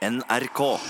[0.00, 0.80] NRK.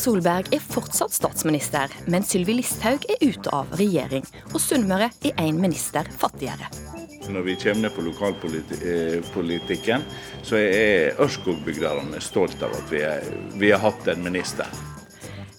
[0.00, 4.24] Solberg er fortsatt statsminister, men Sylvi Listhaug er ute av regjering.
[4.54, 6.70] Og Sunnmøre er én minister fattigere.
[7.28, 10.00] Når vi kommer ned på lokalpolitikken,
[10.42, 13.20] så er Ørskog-bygderne stolt av at vi, er,
[13.60, 14.66] vi har hatt en minister.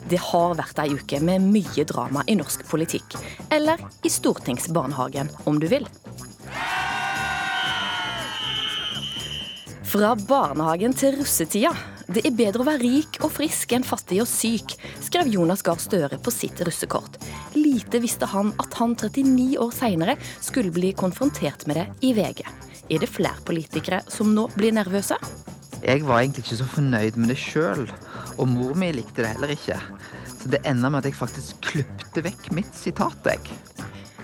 [0.09, 3.15] Det har vært ei uke med mye drama i norsk politikk.
[3.53, 5.85] Eller i stortingsbarnehagen, om du vil.
[9.91, 11.75] Fra barnehagen til russetida.
[12.11, 15.79] Det er bedre å være rik og frisk enn fattig og syk, skrev Jonas Gahr
[15.79, 17.15] Støre på sitt russekort.
[17.55, 22.43] Lite visste han at han 39 år seinere skulle bli konfrontert med det i VG.
[22.91, 25.15] Er det flere politikere som nå blir nervøse?
[25.85, 27.87] Jeg var egentlig ikke så fornøyd med det sjøl,
[28.35, 29.79] og mor mi likte det heller ikke.
[30.35, 33.55] Så det enda med at jeg faktisk klipte vekk mitt sitat, jeg.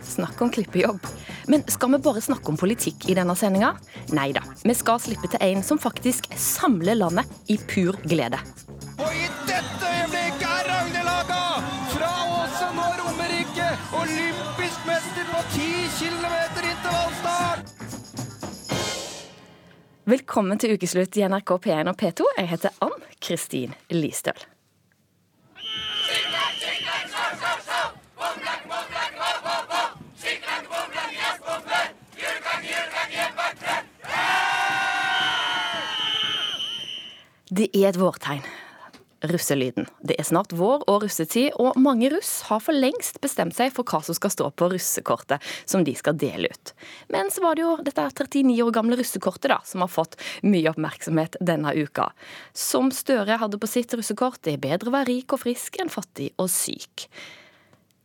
[0.07, 0.99] Snakk om klippejobb.
[1.47, 3.73] Men skal vi bare snakke om politikk i denne sendinga?
[4.15, 4.41] Nei da.
[4.63, 8.39] Vi skal slippe til en som faktisk samler landet i pur glede.
[8.97, 11.43] Og i dette øyeblikk er Ragnhild Haga
[11.93, 13.69] fra Åsen og Romerike
[14.01, 16.35] olympisk mester på 10 km
[16.71, 17.73] intervallstart!
[20.07, 22.31] Velkommen til ukeslutt i NRK P1 og P2.
[22.37, 24.39] Jeg heter Ann Kristin Listøl.
[37.47, 38.41] Det er et vårtegn.
[39.27, 39.87] Russelyden.
[40.03, 43.87] Det er snart vår og russetid, og mange russ har for lengst bestemt seg for
[43.87, 46.73] hva som skal stå på russekortet som de skal dele ut.
[47.09, 50.69] Men så var det jo dette 39 år gamle russekortet da, som har fått mye
[50.69, 52.11] oppmerksomhet denne uka.
[52.51, 55.93] Som Støre hadde på sitt russekort, det er bedre å være rik og frisk enn
[55.93, 57.07] fattig og syk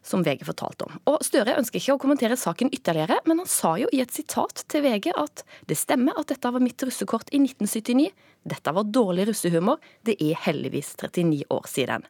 [0.03, 0.97] som VG fortalte om.
[1.13, 4.65] Og Støre ønsker ikke å kommentere saken ytterligere, men han sa jo i et sitat
[4.71, 8.11] til VG at det stemmer at dette var mitt russekort i 1979.
[8.49, 9.79] Dette var dårlig russehumor.
[10.03, 12.07] Det er heldigvis 39 år siden.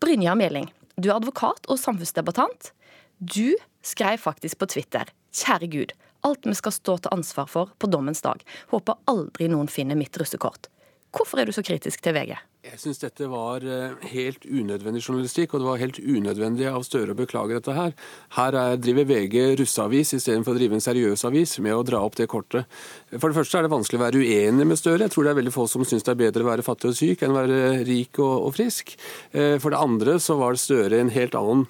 [0.00, 2.72] Brynja Meling, du er advokat og samfunnsdebattant.
[3.18, 5.92] Du skrev faktisk på Twitter Kjære Gud,
[6.26, 8.42] alt vi skal stå til ansvar for på dommens dag.
[8.72, 10.68] Håper aldri noen finner mitt russekort.
[11.10, 12.36] Hvorfor er du så kritisk til VG?
[12.60, 17.14] Jeg syns dette var eh, helt unødvendig journalistikk, og det var helt unødvendig av Støre
[17.14, 17.94] å beklage dette her.
[18.36, 22.20] Her er, driver VG russeavis istedenfor å drive en seriøs avis med å dra opp
[22.20, 22.68] det kortet.
[23.16, 25.08] For det første er det vanskelig å være uenig med Støre.
[25.08, 27.00] Jeg tror det er veldig få som syns det er bedre å være fattig og
[27.00, 28.94] syk enn å være rik og, og frisk.
[29.32, 31.66] Eh, for det andre så var Støre en helt annen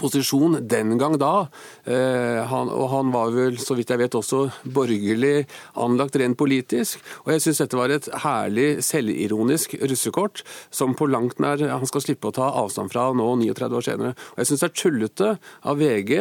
[0.00, 1.46] posisjon den gang da.
[1.84, 5.44] Eh, han, og han var vel, så vidt jeg vet, også borgerlig
[5.80, 7.02] anlagt rent politisk.
[7.24, 12.04] Og jeg syns dette var et herlig selvironisk russekort, som på langt nær han skal
[12.04, 14.16] slippe å ta avstand fra nå 39 år senere.
[14.34, 15.30] Og jeg syns det er tullete
[15.68, 16.16] av VG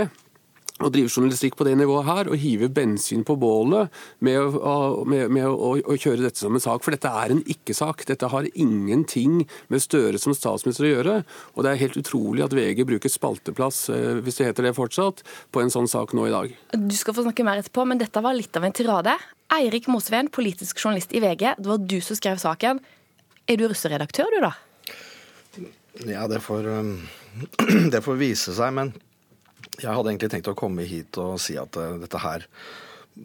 [0.86, 5.32] å drive journalistikk på det nivået her og hive bensin på bålet med, å, med,
[5.34, 6.84] med å, å, kjøre dette som en sak.
[6.86, 8.06] For dette er en ikke-sak.
[8.10, 11.16] Dette har ingenting med Støre som statsminister å gjøre.
[11.56, 15.24] Og det er helt utrolig at VG bruker spalteplass, eh, hvis det heter det fortsatt,
[15.54, 16.58] på en sånn sak nå i dag.
[16.74, 19.16] Du skal få snakke mer etterpå, men dette var litt av en tirade.
[19.54, 22.82] Eirik Mosveen, politisk journalist i VG, det var du som skrev saken.
[23.44, 24.54] Er du russeredaktør, du, da?
[26.08, 26.94] Ja, det får, um,
[27.94, 28.74] det får vise seg.
[28.74, 28.94] Men
[29.82, 32.46] jeg hadde egentlig tenkt å komme hit og si at uh, dette her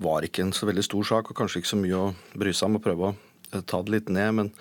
[0.03, 2.07] var ikke en så veldig stor sak, og kanskje ikke så mye å
[2.39, 4.53] bry seg om, og prøve å uh, ta det litt ned, men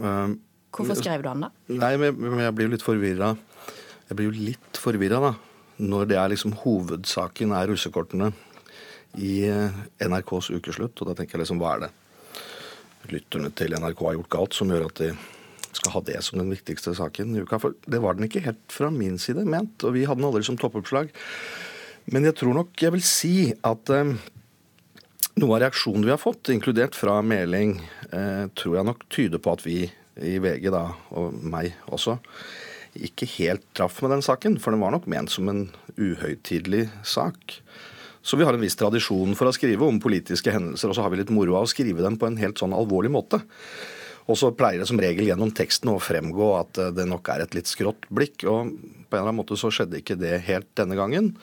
[0.00, 0.34] uh,
[0.76, 1.50] Hvorfor skrev du den, da?
[1.72, 3.30] Nei, men jeg blir jo litt forvirra.
[4.10, 5.30] Jeg blir jo litt forvirra, da.
[5.80, 8.28] Når det er liksom hovedsaken er russekortene
[9.16, 9.46] i
[10.04, 11.90] NRKs ukeslutt, og da tenker jeg liksom hva er det
[13.14, 15.10] lytterne til NRK har gjort galt som gjør at de
[15.78, 17.60] skal ha det som den viktigste saken i uka.
[17.62, 20.44] For det var den ikke helt fra min side ment, og vi hadde den aldri
[20.46, 21.12] som toppoppslag.
[22.12, 23.36] Men jeg tror nok jeg vil si
[23.66, 24.14] at eh,
[25.36, 27.78] noe av reaksjonen vi har fått, inkludert fra Meling,
[28.10, 29.80] eh, tror jeg nok tyder på at vi
[30.16, 32.16] i VG, da, og meg også,
[32.96, 34.56] ikke helt traff med den saken.
[34.62, 35.66] For den var nok ment som en
[35.98, 37.58] uhøytidelig sak.
[38.26, 41.12] Så vi har en viss tradisjon for å skrive om politiske hendelser, og så har
[41.12, 43.42] vi litt moro av å skrive dem på en helt sånn alvorlig måte.
[44.26, 47.54] Og så pleier det som regel gjennom teksten å fremgå at det nok er et
[47.54, 48.42] litt skrått blikk.
[48.42, 51.34] Og på en eller annen måte så skjedde ikke det helt denne gangen.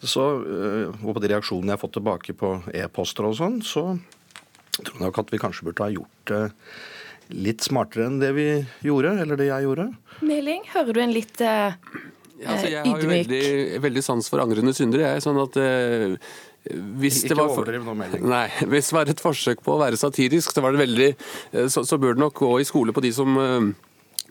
[0.00, 3.84] Så, og på de reaksjonene jeg har fått tilbake på e-poster og sånn, så
[4.80, 6.42] tror jeg nok at vi kanskje burde ha gjort det
[7.30, 8.46] litt smartere enn det vi
[8.86, 9.90] gjorde, eller det jeg gjorde.
[10.26, 11.76] Meling, hører du en litt uh,
[12.40, 13.44] Ja, altså, jeg har jo veldig,
[13.84, 15.12] veldig sans for angrende syndere.
[15.12, 16.16] Jeg, sånn at eh,
[16.64, 18.24] hvis Ikke det var overdriv nå, Meling.
[18.28, 21.12] Nei, hvis det var et forsøk på å være satirisk, så, var det veldig,
[21.54, 23.70] eh, så, så bør det nok gå i skole på de som eh,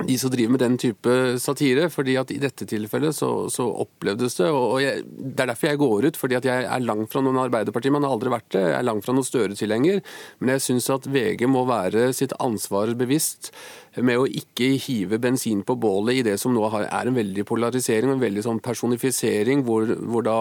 [0.08, 4.38] de som driver med den type satire, fordi at i dette tilfellet så, så opplevdes
[4.40, 7.24] det og jeg, Det er derfor jeg går ut, fordi at jeg er langt fra
[7.24, 8.64] noen Arbeiderpartimann, har aldri vært det.
[8.64, 10.00] Jeg er langt fra noen Støre-tilhenger.
[10.40, 13.52] Men jeg syns at VG må være sitt ansvar bevisst
[13.98, 18.14] med å ikke hive bensin på bålet i det som nå er en veldig polarisering
[18.14, 20.38] en veldig sånn personifisering, hvor, hvor da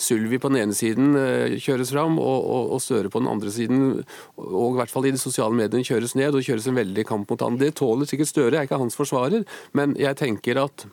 [0.00, 3.52] Sylvi på den ene siden eh, kjøres fram, og, og, og Støre på den andre
[3.52, 4.04] siden,
[4.36, 7.32] og i hvert fall i de sosiale mediene kjøres ned, og kjøres en veldig kamp
[7.32, 7.58] mot han.
[7.60, 9.46] Det tåler sikkert Støre, jeg er ikke hans forsvarer,
[9.76, 10.86] men jeg tenker at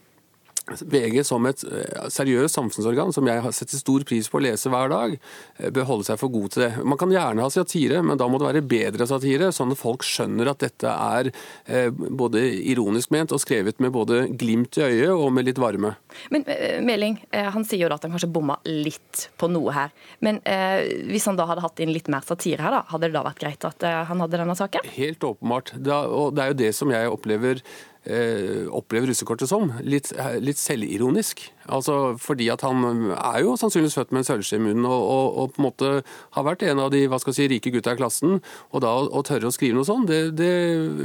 [0.63, 4.71] VG som et eh, seriøst samfunnsorgan, som jeg har setter stor pris på å lese
[4.71, 5.15] hver dag,
[5.59, 6.69] eh, bør holde seg for god til det.
[6.87, 10.05] Man kan gjerne ha satire, men da må det være bedre satire, sånn at folk
[10.07, 11.31] skjønner at dette er
[11.67, 15.95] eh, både ironisk ment og skrevet med både glimt i øyet og med litt varme.
[16.31, 16.47] Men
[16.85, 19.93] Meling, han sier jo da at han kanskje bomma litt på noe her.
[20.23, 23.17] Men eh, hvis han da hadde hatt inn litt mer satire her, da, hadde det
[23.17, 24.87] da vært greit at han hadde denne saken?
[24.95, 25.75] Helt åpenbart.
[25.83, 27.63] Og det er jo det som jeg opplever
[28.05, 29.71] eh, opplever russekortet som.
[29.83, 31.45] Litt, eh, litt selvironisk.
[31.71, 32.83] Altså fordi at han
[33.13, 35.91] er jo sannsynligvis født med en sølvskje i munnen og, og, og på en måte
[36.35, 38.39] har vært en av de hva skal si, rike gutta i klassen.
[38.71, 40.51] Og da å tørre å skrive noe sånt, det, det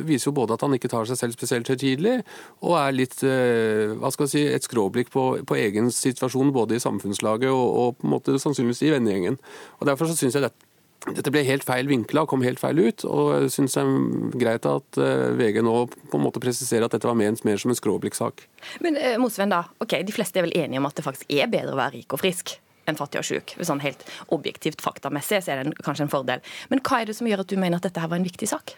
[0.08, 2.20] viser jo både at han ikke tar seg selv spesielt høytidelig,
[2.64, 6.78] og er litt eh, hva skal jeg si, et skråblikk på, på egen situasjon både
[6.78, 9.38] i samfunnslaget og, og på en måte sannsynligvis i vennegjengen.
[9.78, 10.67] Og Derfor så syns jeg dette
[11.06, 13.04] dette ble helt feil vinkla og kom helt feil ut.
[13.06, 15.74] og Jeg syns det er greit at eh, VG nå
[16.10, 18.42] på en måte presiserer at dette var ment mer som en skråblikksak.
[18.84, 19.64] Men eh, Mosven, da.
[19.78, 22.16] ok, De fleste er vel enige om at det faktisk er bedre å være rik
[22.16, 22.58] og frisk
[22.88, 23.54] enn fattig og syk.
[23.68, 24.04] Sånn helt
[24.34, 26.44] objektivt faktamessig så er det kanskje en fordel.
[26.72, 28.48] Men hva er det som gjør at du mener at dette her var en viktig
[28.50, 28.74] sak?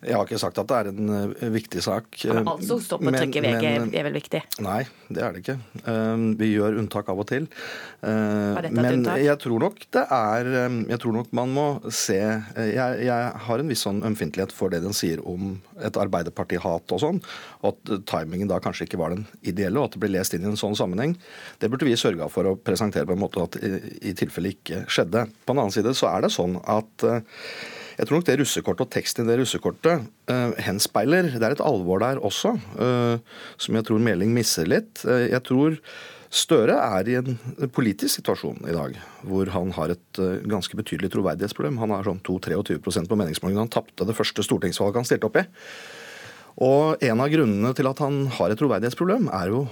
[0.00, 2.06] Jeg har ikke sagt at det er en eh, viktig sak.
[2.30, 4.40] Men altså stopp på Men- trykket VG men- er vel viktig?
[4.64, 4.78] Nei,
[5.12, 5.56] det er det ikke.
[5.84, 7.48] Eh, Vi gjør unntak av og til.
[8.02, 12.70] Eh, Men jeg tror nok det er eh, Jeg tror nok man må se eh,
[12.72, 17.00] Jeg, jeg har en viss sånn ømfintlighet for det den sier om et Arbeiderparti-hat og
[17.00, 17.20] sånn,
[17.62, 20.32] og at eh, timingen da kanskje ikke var den ideelle, og at det ble lest
[20.36, 21.14] inn i en sånn sammenheng.
[21.60, 23.70] Det burde vi sørga for å presentere på en måte at i,
[24.10, 25.26] i tilfelle ikke skjedde.
[25.44, 27.20] På den annen side så er det sånn at eh,
[28.00, 31.60] jeg tror nok det russekortet og teksten i det russekortet uh, henspeiler Det er et
[31.64, 35.02] alvor der også, uh, som jeg tror Meling misser litt.
[35.04, 35.76] Uh, jeg tror
[36.30, 37.34] Støre er i en
[37.74, 38.94] politisk situasjon i dag
[39.26, 41.80] hvor han har et ganske betydelig troverdighetsproblem.
[41.82, 43.64] Han har sånn 2-23% på meningsmålingene.
[43.64, 45.44] Han tapte det første stortingsvalget han stilte opp i.
[46.62, 49.64] Og en av grunnene til at han har et troverdighetsproblem, er jo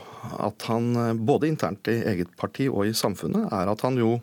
[0.49, 4.17] at han både internt i eget parti og i samfunnet, er at han jo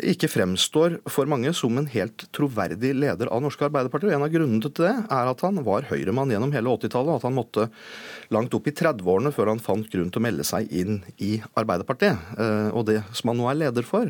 [0.00, 4.08] ikke fremstår for mange som en helt troverdig leder av Norske Arbeiderparti.
[4.08, 7.20] Og En av grunnene til det er at han var høyremann gjennom hele 80-tallet, og
[7.20, 7.68] at han måtte
[8.32, 12.32] langt opp i 30-årene før han fant grunn til å melde seg inn i Arbeiderpartiet,
[12.40, 14.08] eh, og det som han nå er leder for.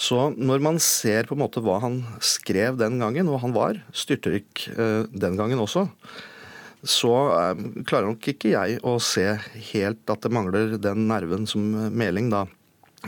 [0.00, 3.82] Så når man ser på en måte hva han skrev den gangen, og han var
[3.90, 5.88] styrtrik eh, den gangen også,
[6.86, 9.26] så eh, klarer nok ikke jeg å se
[9.74, 12.46] helt at det mangler den nerven som Meling da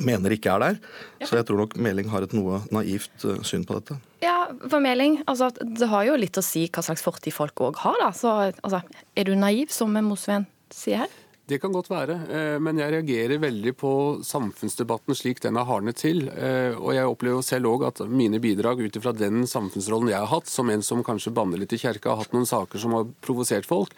[0.00, 0.78] mener ikke er der.
[1.26, 3.98] Så jeg tror nok Meling har et noe naivt eh, syn på dette.
[4.22, 7.82] Ja, for Meling, altså, det har jo litt å si hva slags fortid folk òg
[7.84, 7.98] har.
[8.00, 8.12] da.
[8.16, 8.82] Så altså,
[9.16, 11.18] Er du naiv, som Mosven sier her?
[11.50, 13.90] Det kan godt være, eh, men jeg reagerer veldig på
[14.24, 16.28] samfunnsdebatten slik den har hardnet til.
[16.30, 20.20] Eh, Og jeg opplever jo selv òg at mine bidrag ut ifra den samfunnsrollen jeg
[20.22, 22.92] har hatt, som en som kanskje banner litt i kjerka, har hatt noen saker som
[22.96, 23.90] har provosert folk,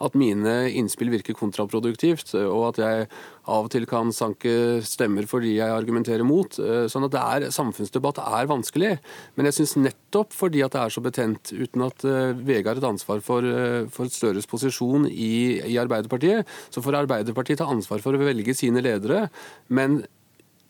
[0.00, 3.08] at mine innspill virker kontraproduktivt, og at jeg
[3.50, 4.52] av og til kan sanke
[4.86, 6.58] stemmer fordi jeg argumenterer mot.
[6.62, 8.92] Eh, Sånn at er, samfunnsdebatt er vanskelig.
[9.36, 12.80] Men jeg syns nettopp fordi at det er så betent, uten at eh, VG har
[12.80, 18.02] et ansvar for, eh, for Støres posisjon i, i Arbeiderpartiet, så får Arbeiderpartiet ta ansvar
[18.04, 19.26] for å velge sine ledere.
[19.68, 20.02] Men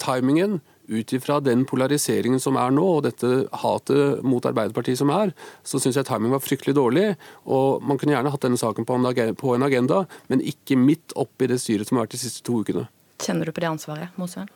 [0.01, 0.61] timingen
[0.91, 3.31] ut ifra den polariseringen som er nå, og dette
[3.63, 5.33] hatet mot Arbeiderpartiet som er,
[5.63, 7.07] så syns jeg timingen var fryktelig dårlig.
[7.47, 10.79] Og man kunne gjerne hatt denne saken på en ag- på en agenda, men ikke
[10.79, 12.89] midt oppi det styret som har vært de siste to ukene.
[13.21, 14.51] Kjenner du på det ansvaret, Mosøen?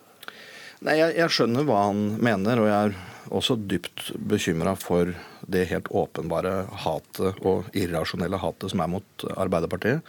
[0.85, 2.97] Nei, jeg, jeg skjønner hva han mener, og jeg er
[3.33, 5.15] også dypt bekymra for
[5.49, 10.05] det helt åpenbare hatet og irrasjonelle hatet som er mot Arbeiderpartiet.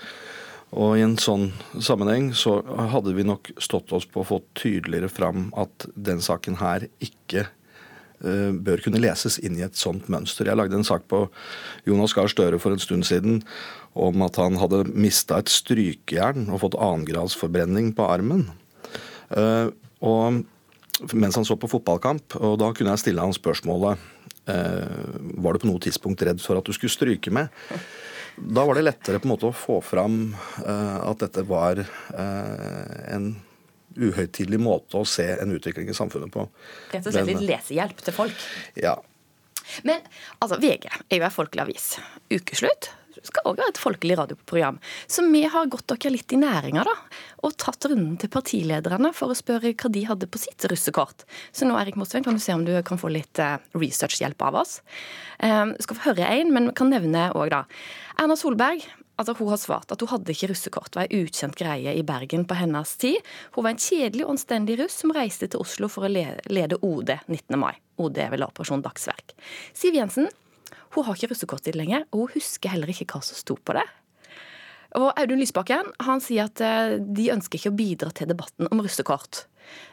[0.74, 1.52] Og i en sånn
[1.84, 2.58] sammenheng så
[2.92, 7.46] hadde vi nok stått oss på å få tydeligere fram at den saken her ikke
[7.46, 10.50] eh, bør kunne leses inn i et sånt mønster.
[10.50, 11.28] Jeg lagde en sak på
[11.88, 13.44] Jonas Gahr Støre for en stund siden
[13.96, 18.50] om at han hadde mista et strykejern og fått annengradsforbrenning på armen.
[19.32, 19.70] Eh,
[20.04, 20.44] og
[21.16, 24.00] mens han så på fotballkamp, og da kunne jeg stille han spørsmålet
[24.52, 27.52] eh, Var du på noe tidspunkt redd for at du skulle stryke med?
[28.36, 30.20] Da var det lettere på en måte å få fram
[30.66, 33.34] uh, at dette var uh, en
[33.96, 36.44] uhøytidelig måte å se en utvikling i samfunnet på.
[36.92, 38.46] Rett og slett litt lesehjelp til folk?
[38.76, 38.98] Ja.
[39.88, 40.04] Men
[40.44, 41.88] altså, VG er jo en folkelig avis.
[42.34, 42.92] Ukeslutt
[43.30, 44.80] skal òg være et folkelig radioprogram.
[45.08, 46.96] Så vi har gått dere litt i næringa, da.
[47.46, 51.26] Og tatt runden til partilederne for å spørre hva de hadde på sitt russekort.
[51.56, 54.62] Så nå, Erik Mosveen, kan du se om du kan få litt eh, researchhjelp av
[54.64, 54.78] oss.
[55.36, 57.66] Du skal få høre én, men kan nevne òg, da.
[58.22, 60.92] Erna Solberg Altså, hun har svart at hun hadde ikke russekort.
[60.92, 63.22] Det var ei ukjent greie i Bergen på hennes tid.
[63.56, 67.14] Hun var en kjedelig og anstendig russ som reiste til Oslo for å lede OD
[67.32, 67.56] 19.
[67.62, 67.78] mai.
[67.96, 69.38] OD er vel Operasjon Dagsverk.
[69.72, 70.28] Siv Jensen
[70.94, 73.86] hun har ikke russekortet lenger, og hun husker heller ikke hva som sto på det.
[74.96, 78.84] Og Audun Lysbakken han sier at eh, de ønsker ikke å bidra til debatten om
[78.84, 79.44] russekort.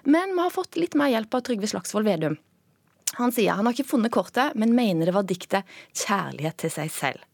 [0.04, 2.36] Men vi har fått litt mer hjelp av Trygve Slagsvold Vedum.
[3.18, 6.92] Han sier han har ikke funnet kortet, men mener det var diktet 'Kjærlighet til seg
[6.92, 7.26] selv'.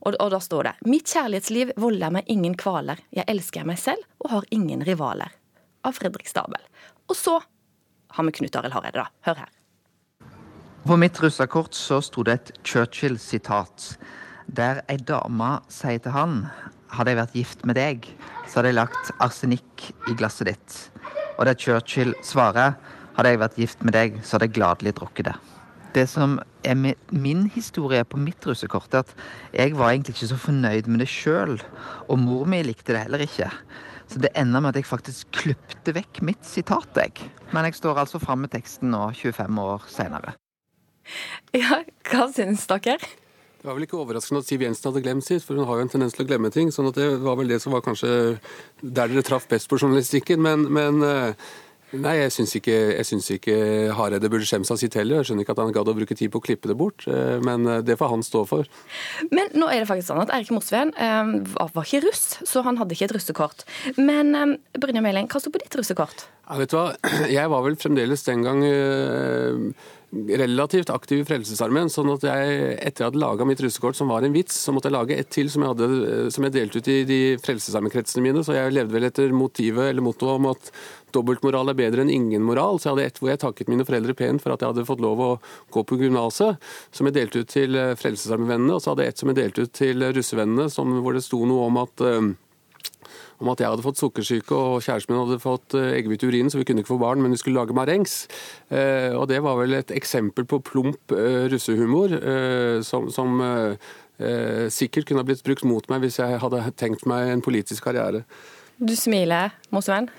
[0.00, 3.04] Og, og da står det 'Mitt kjærlighetsliv volder meg ingen kvaler'.
[3.12, 5.30] Jeg elsker meg selv og har ingen rivaler.
[5.84, 6.60] Av Fredrik Stabel.
[7.08, 7.40] Og så
[8.10, 9.08] har vi Knut Arild Hareide, da.
[9.28, 9.59] Hør her.
[10.80, 13.98] På mitt russekort så sto det et Churchill-sitat,
[14.48, 16.38] der ei dame sier til han
[16.94, 18.08] hadde jeg vært gift med deg,
[18.48, 20.78] så hadde jeg lagt arsenikk i glasset ditt.
[21.36, 22.78] Og der Churchill svarer
[23.18, 25.36] hadde jeg vært gift med deg, så hadde jeg gladelig drukket det.
[25.92, 29.14] Det som er min historie på mitt russekort, er at
[29.52, 31.56] jeg var egentlig ikke så fornøyd med det sjøl.
[32.08, 33.50] Og mor mi likte det heller ikke.
[34.10, 37.32] Så det ender med at jeg faktisk klipte vekk mitt sitat, jeg.
[37.52, 40.40] Men jeg står altså fram med teksten nå, 25 år seinere.
[41.60, 42.98] Ja, hva syns dere?
[43.60, 45.84] Det var vel ikke overraskende at Siv Jensen hadde glemt sitt, for hun har jo
[45.84, 46.70] en tendens til å glemme ting.
[46.72, 48.38] sånn at det var vel det som var kanskje
[48.80, 50.40] der dere traff best på journalistikken.
[50.40, 51.50] Men, men eh,
[51.92, 52.78] nei, jeg syns ikke,
[53.36, 53.58] ikke,
[53.98, 55.20] Hareide burde skjemme seg av sitt heller.
[55.20, 57.36] Jeg skjønner ikke at han gadd å bruke tid på å klippe det bort, eh,
[57.44, 58.72] men eh, det får han stå for.
[59.28, 62.80] Men nå er det faktisk sånn at Erik Mosveen eh, var ikke russ, så han
[62.80, 63.68] hadde ikke et russekort.
[64.00, 66.30] Men eh, Brynja Meling, hva sto på ditt russekort?
[66.48, 66.94] Ja, vet du hva,
[67.36, 71.90] jeg var vel fremdeles den gang eh, relativt aktiv i Frelsesarmeen.
[71.90, 74.90] sånn at jeg, etter jeg hadde laga mitt russekort, som var en vits, så måtte
[74.90, 78.42] jeg lage et til som jeg, hadde, som jeg delte ut i de Frelsesarmekretsene mine.
[78.46, 80.72] Så jeg levde vel etter motivet eller mottoet om at
[81.14, 82.80] dobbeltmoral er bedre enn ingen moral.
[82.80, 85.04] Så jeg hadde et hvor jeg takket mine foreldre pent for at jeg hadde fått
[85.04, 85.32] lov å
[85.70, 88.74] gå på gymnaset, som jeg delte ut til Frelsesarmevennene.
[88.76, 91.70] Og så hadde jeg et som jeg delte ut til russevennene, hvor det sto noe
[91.70, 92.08] om at
[93.40, 96.52] om at jeg hadde fått sukkersyke og kjæresten min hadde fått eh, eggehvite i urinen,
[96.52, 98.26] så vi kunne ikke få barn, men vi skulle lage marengs.
[98.68, 102.16] Eh, og det var vel et eksempel på plump eh, russehumor
[102.86, 103.40] som, som
[104.68, 108.20] sikkert kunne ha blitt brukt mot meg hvis jeg hadde tenkt meg en politisk karriere.
[108.76, 110.10] Du smiler, Mosveen?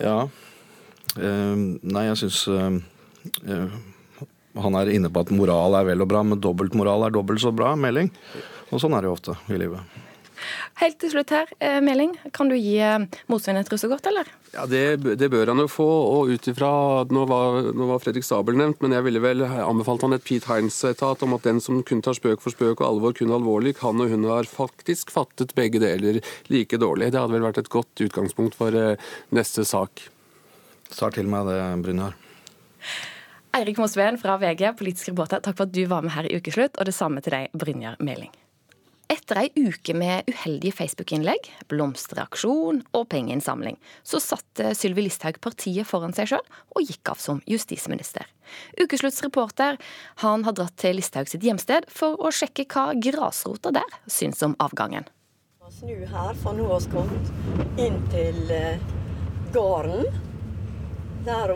[0.00, 0.30] Ja.
[1.20, 2.40] nei, jeg syns
[4.56, 7.52] han er inne på at moral er vel og bra, men dobbeltmoral er dobbelt så
[7.52, 7.74] bra.
[7.76, 8.08] Melding.
[8.72, 10.05] Og sånn er det jo ofte i livet.
[10.80, 12.14] Helt til slutt her, eh, Meling.
[12.36, 14.28] Kan du gi eh, Mosveen et russegodt, eller?
[14.52, 14.82] Ja, det,
[15.20, 15.86] det, bør han jo få.
[15.86, 16.70] og ut ifra,
[17.12, 17.24] nå,
[17.76, 21.36] nå, var Fredrik Stabel nevnt, men jeg ville vel anbefalt han et Pete Heinz-sitat om
[21.36, 24.28] at den som kun tar spøk for spøk og alvor kun alvorlig, han og hun
[24.30, 26.20] har faktisk fattet begge deler
[26.52, 27.12] like dårlig.
[27.12, 30.08] Det hadde vel vært et godt utgangspunkt for eh, neste sak.
[30.94, 32.16] Tar til meg det, Brynjar.
[33.56, 36.76] Eirik Mosveen fra VG, politisk reporter, takk for at du var med her i Ukeslutt,
[36.76, 38.34] og det samme til deg, Brynjar Meling.
[39.06, 46.14] Etter ei uke med uheldige Facebook-innlegg, blomsteraksjon og pengeinnsamling, så satte Sylvi Listhaug partiet foran
[46.16, 46.42] seg sjøl
[46.74, 48.26] og gikk av som justisminister.
[48.74, 49.78] Ukeslutts reporter
[50.24, 54.58] han har dratt til Listhaug sitt hjemsted for å sjekke hva grasrota der syns om
[54.62, 55.06] avgangen.
[55.70, 58.82] Snu her, for nå har vi kommet inn til eh,
[59.54, 60.10] gården,
[61.26, 61.54] der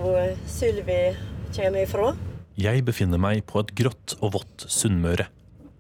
[0.51, 1.03] Sylvi
[1.51, 2.15] kommer ifra.
[2.61, 5.31] Jeg befinner meg på et grått og vått Sunnmøre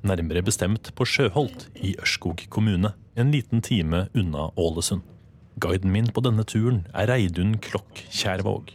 [0.06, 5.02] nærmere bestemt på Sjøholt i Ørskog kommune, en liten time unna Ålesund.
[5.60, 8.72] Guiden min på denne turen er Reidun Klokk Kjærvåg.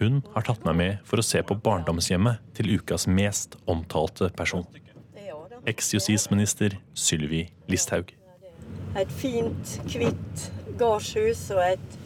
[0.00, 4.66] Hun har tatt meg med for å se på barndomshjemmet til ukas mest omtalte person.
[5.68, 8.10] Eks-justisminister Sylvi Listhaug.
[8.98, 10.48] Et fint, hvitt
[10.80, 11.98] gårdshus og et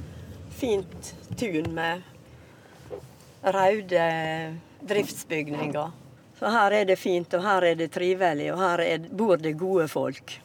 [0.52, 2.04] fint tun med
[3.56, 4.04] røde
[4.88, 5.94] driftsbygninger.
[6.36, 9.54] Så her er det fint, og her er det trivelig, og her er, bor det
[9.58, 10.36] gode folk.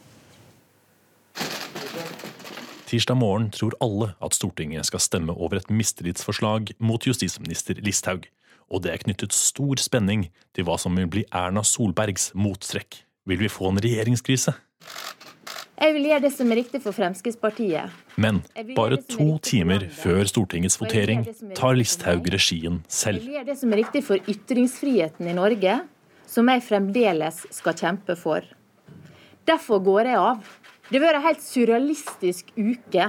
[2.88, 8.26] Tirsdag morgen tror alle at Stortinget skal stemme over et mistillitsforslag mot justisminister Listhaug,
[8.72, 13.02] og det er knyttet stor spenning til hva som vil bli Erna Solbergs mottrekk.
[13.28, 14.52] Vil vi få en regjeringskrise?
[15.80, 17.90] Jeg vil gjøre det som er riktig for Fremskrittspartiet.
[18.20, 18.42] Men
[18.76, 21.24] bare to timer før Stortingets votering
[21.56, 23.22] tar Listhaug regien selv.
[23.22, 25.74] Jeg vil gjøre det som er riktig for ytringsfriheten i Norge,
[26.28, 28.40] som jeg fremdeles skal kjempe for.
[29.48, 30.38] Derfor går jeg av.
[30.88, 33.04] Det har vært en helt surrealistisk uke.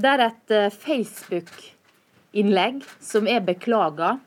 [0.00, 4.18] Der et eh, Facebook-innlegg som er beklaga,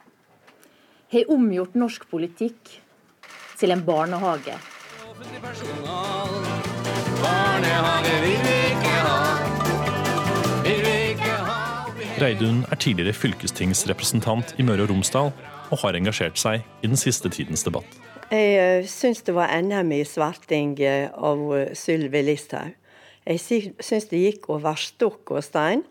[1.13, 2.79] har omgjort norsk politikk
[3.59, 4.55] til en barnehage.
[12.23, 15.33] Reidun er tidligere fylkestingsrepresentant i Møre og Romsdal,
[15.73, 17.97] og har engasjert seg i den siste tidens debatt.
[18.31, 22.71] Jeg uh, syns det var NM i sverting eh, av eh, Sylvi Listhaug.
[23.27, 25.83] Jeg syns det gikk over stokk og stein.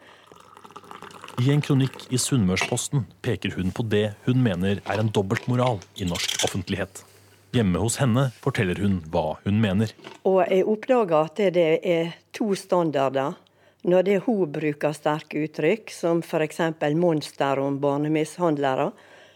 [1.40, 6.08] I en kronikk i Sunnmørsposten peker hun på det hun mener er en dobbeltmoral i
[6.08, 7.04] norsk offentlighet.
[7.52, 9.90] Hjemme hos henne forteller hun hva hun mener.
[10.24, 13.34] Og jeg oppdager at det er to standarder.
[13.84, 16.60] Når det hun bruker sterke uttrykk, som f.eks.
[16.96, 18.92] monster om barnemishandlere,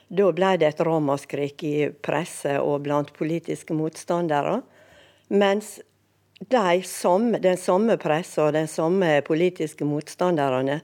[0.08, 4.60] da ble det et ramaskrik i presse og blant politiske motstandere.
[5.28, 5.80] Mens
[6.38, 10.80] de som, den samme pressa og de samme politiske motstanderne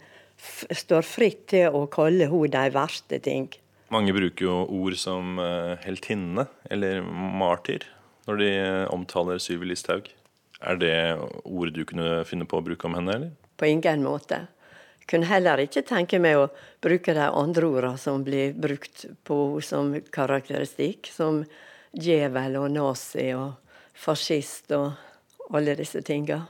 [0.74, 3.48] står fritt til å kalle henne de verste ting.
[3.92, 7.84] Mange bruker jo ord som uh, heltinne eller martyr
[8.24, 10.08] når de uh, omtaler Sylvi Listhaug.
[10.62, 10.94] Er det
[11.44, 13.32] ord du kunne finne på å bruke om henne, eller?
[13.58, 14.46] På ingen måte.
[15.02, 16.48] Jeg kunne heller ikke tenke meg å
[16.80, 21.42] bruke de andre ordene som blir brukt på henne som karakteristikk, som
[21.92, 23.58] djevel og nazi og
[23.92, 24.92] fascist og
[25.52, 26.46] alle disse tinga.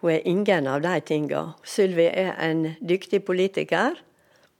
[0.00, 1.42] Hun er ingen av de tinga.
[1.66, 3.98] Sylvi er en dyktig politiker,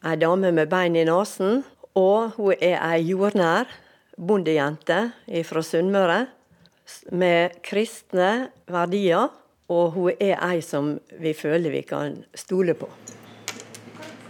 [0.05, 1.63] ei dame med bein i nesen,
[1.99, 3.71] og hun er ei jordnær
[4.17, 5.11] bondejente
[5.47, 6.27] fra Sunnmøre
[7.13, 9.31] med kristne verdier.
[9.71, 12.89] Og hun er ei som vi føler vi kan stole på.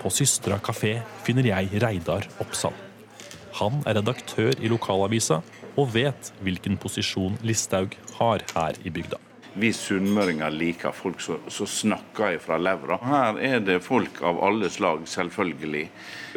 [0.01, 2.77] På Systra kafé finner jeg Reidar Oppsal.
[3.57, 5.41] Han er redaktør i lokalavisa
[5.81, 9.17] og vet hvilken posisjon Listhaug har her i bygda.
[9.61, 13.01] Vi sunnmøringer liker folk som, som snakker fra levra.
[13.03, 15.89] Her er det folk av alle slag, selvfølgelig.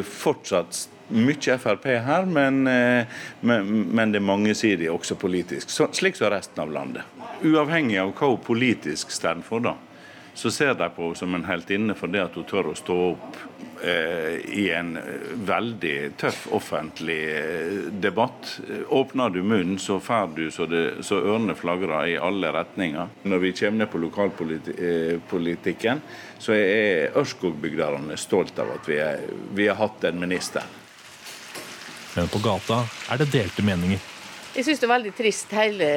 [0.01, 3.05] Fortsatt mye Frp her, men, eh,
[3.41, 5.69] men, men det er mangesidig også politisk.
[5.69, 7.23] Så, slik som resten av landet.
[7.43, 9.77] Uavhengig av hva hun politisk står for, da,
[10.33, 13.37] så ser de på henne som en heltinne det at hun tør å stå opp
[13.85, 14.97] eh, i en
[15.45, 18.59] veldig tøff offentlig eh, debatt.
[18.89, 23.07] Åpner du munnen, så får du så, det, så ørene flagrer i alle retninger.
[23.23, 26.01] Når vi kommer ned på lokalpolitikken,
[26.41, 30.63] så er Ørskog-bygderne stolt av at vi, er, vi har hatt en minister.
[32.15, 34.01] Men på gata er det delte meninger.
[34.53, 35.91] Jeg syns det er veldig trist hele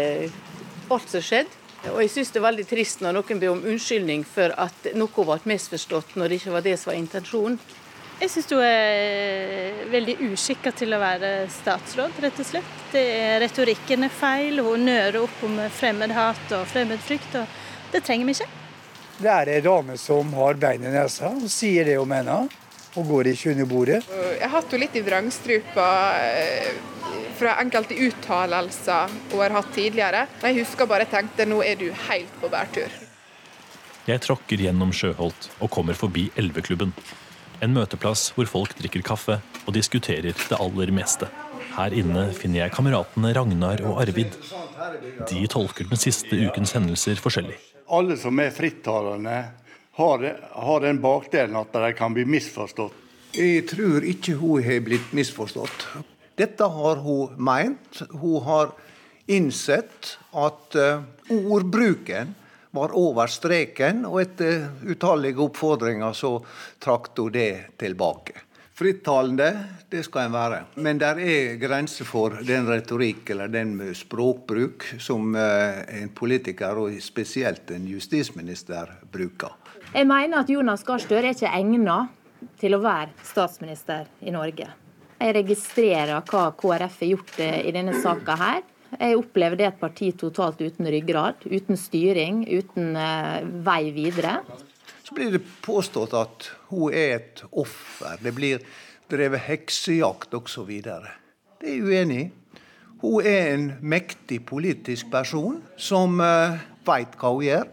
[0.89, 1.63] alt som skjedde.
[1.93, 5.27] Og jeg syns det er veldig trist når noen ber om unnskyldning for at noe
[5.29, 7.59] ble misforstått når det ikke var det som var intensjonen.
[8.17, 12.77] Jeg syns hun er veldig uskikka til å være statsråd, rett og slett.
[12.95, 18.31] Det er, retorikken er feil, hun nører opp om fremmedhat og fremmedfrykt, og det trenger
[18.31, 18.49] vi ikke.
[19.21, 22.49] Det er ei dame som har bein i nesa og sier det hun mener,
[22.97, 24.03] og går ikke under bordet.
[24.09, 25.89] Jeg har hatt henne litt i vrangstrupa
[27.37, 30.25] fra enkelte uttalelser hun har hatt tidligere.
[30.41, 32.93] Men jeg husker bare jeg tenkte nå er du helt på bærtur.
[34.07, 36.93] Jeg tråkker gjennom Sjøholt og kommer forbi Elveklubben.
[37.65, 41.29] En møteplass hvor folk drikker kaffe og diskuterer det aller meste.
[41.77, 44.37] Her inne finner jeg kameratene Ragnar og Arvid.
[45.29, 47.57] De tolker den siste ukens hendelser forskjellig.
[47.93, 49.37] Alle som er frittalende,
[49.97, 52.93] har, har den bakdelen at de kan bli misforstått.
[53.37, 55.87] Jeg tror ikke hun har blitt misforstått.
[56.37, 58.03] Dette har hun meint.
[58.13, 58.75] Hun har
[59.33, 61.01] innsett at uh,
[61.33, 62.35] ordbruken
[62.77, 66.37] var over streken, og etter utallige oppfordringer så
[66.83, 68.43] trakk hun det tilbake.
[68.77, 69.49] Frittalende,
[69.89, 70.59] det skal en være.
[70.85, 77.01] Men det er grenser for den retorikk eller den språkbruk som uh, en politiker, og
[77.01, 79.57] spesielt en justisminister, bruker.
[79.95, 84.69] Jeg mener at Jonas Gahr Støre er ikke egnet til å være statsminister i Norge.
[85.17, 88.65] Jeg registrerer hva KrF har gjort eh, i denne saka her.
[88.97, 94.39] Jeg opplever det et parti totalt uten ryggrad, uten styring, uten uh, vei videre.
[95.05, 98.21] Så blir det påstått at hun er et offer.
[98.23, 98.63] Det blir
[99.11, 100.71] drevet heksejakt osv.
[100.83, 102.29] Det er jeg uenig i.
[103.03, 107.67] Hun er en mektig politisk person som uh, eh, veit hva hun gjør.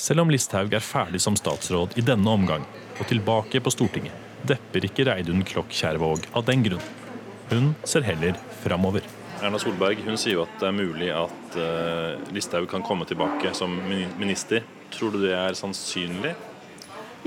[0.00, 2.62] Selv om Listhaug er ferdig som statsråd i denne omgang
[2.96, 4.14] og tilbake på Stortinget,
[4.48, 6.86] depper ikke Reidun Klokk Kjærvåg av den grunn.
[7.50, 9.04] Hun ser heller framover.
[9.44, 13.52] Erna Solberg hun sier jo at det er mulig at uh, Listhaug kan komme tilbake
[13.56, 14.64] som minister.
[14.94, 16.32] Tror du det er sannsynlig?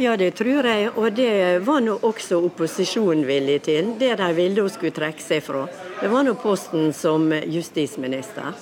[0.01, 3.93] Ja, det tror jeg, og det var nå også opposisjonen villig til.
[4.01, 5.67] Det de ville hun skulle trekke seg fra.
[6.01, 8.57] Det var nå posten som justisminister.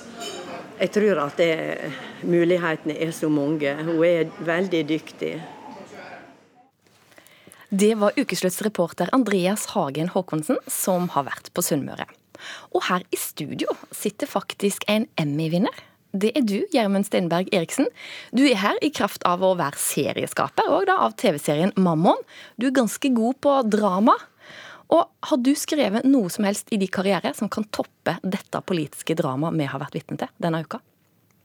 [0.82, 1.52] Jeg tror at det,
[2.26, 3.74] mulighetene er så mange.
[3.86, 5.36] Hun er veldig dyktig.
[7.72, 12.04] Det var ukesluttsreporter Andreas Hagen Håkonsen som har vært på Sunnmøre.
[12.74, 15.72] Og her i studio sitter faktisk en Emmy-vinner.
[16.12, 17.86] Det er du, Gjermund Stenberg Eriksen.
[18.36, 22.18] Du er her i kraft av å være serieskaper og da av TV-serien Mammon.
[22.60, 24.18] Du er ganske god på drama.
[24.92, 29.16] Og Har du skrevet noe som helst i din karriere som kan toppe dette politiske
[29.18, 30.82] dramaet vi har vært vitne til denne uka?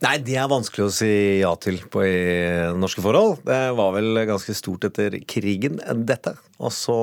[0.06, 2.18] Nei, det er vanskelig å si ja til på i
[2.78, 3.40] norske forhold.
[3.48, 6.36] Det var vel ganske stort etter krigen, dette.
[6.62, 6.98] Og så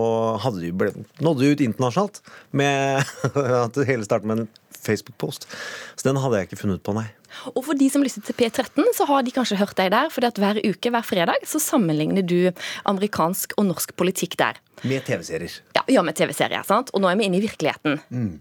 [0.60, 2.20] de ble, nådde de ut internasjonalt
[2.54, 3.02] med
[3.64, 4.52] at det hele startet med en
[4.84, 5.48] Facebook-post.
[5.96, 7.08] Så den hadde jeg ikke funnet på, nei.
[7.54, 10.10] Og for de som lytter til P13, så har de kanskje hørt deg der.
[10.12, 12.50] For hver uke, hver fredag, så sammenligner du
[12.88, 14.60] amerikansk og norsk politikk der.
[14.84, 15.60] Med TV-serier.
[15.76, 16.64] Ja, ja, med TV-serier.
[16.66, 16.92] sant?
[16.94, 18.00] Og nå er vi inne i virkeligheten.
[18.10, 18.34] Mm.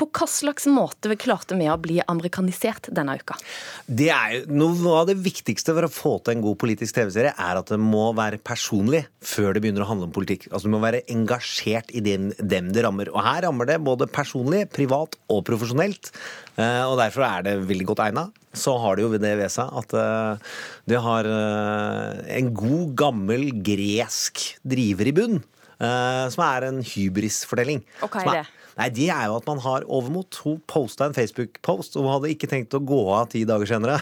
[0.00, 3.36] På hva slags måte klarte vi å bli amerikanisert denne uka?
[3.84, 7.60] Det er Noe av det viktigste for å få til en god politisk TV-serie, er
[7.60, 10.48] at det må være personlig før det begynner å handle om politikk.
[10.48, 13.10] Altså Du må være engasjert i dem, dem det rammer.
[13.12, 16.12] Og her rammer det både personlig, privat og profesjonelt.
[16.56, 18.30] Eh, og derfor er det veldig godt egna.
[18.56, 20.54] Så har det jo det ved seg at eh,
[20.90, 25.42] det har eh, en god, gammel gresk driver i bunn.
[25.80, 27.78] Som er en hybrisfortelling.
[28.04, 28.59] Og hva er det?
[28.80, 30.38] Nei, Det er jo at man har overmot.
[30.40, 33.98] Hun posta en Facebook-post, og hun hadde ikke tenkt å gå av ti dager senere.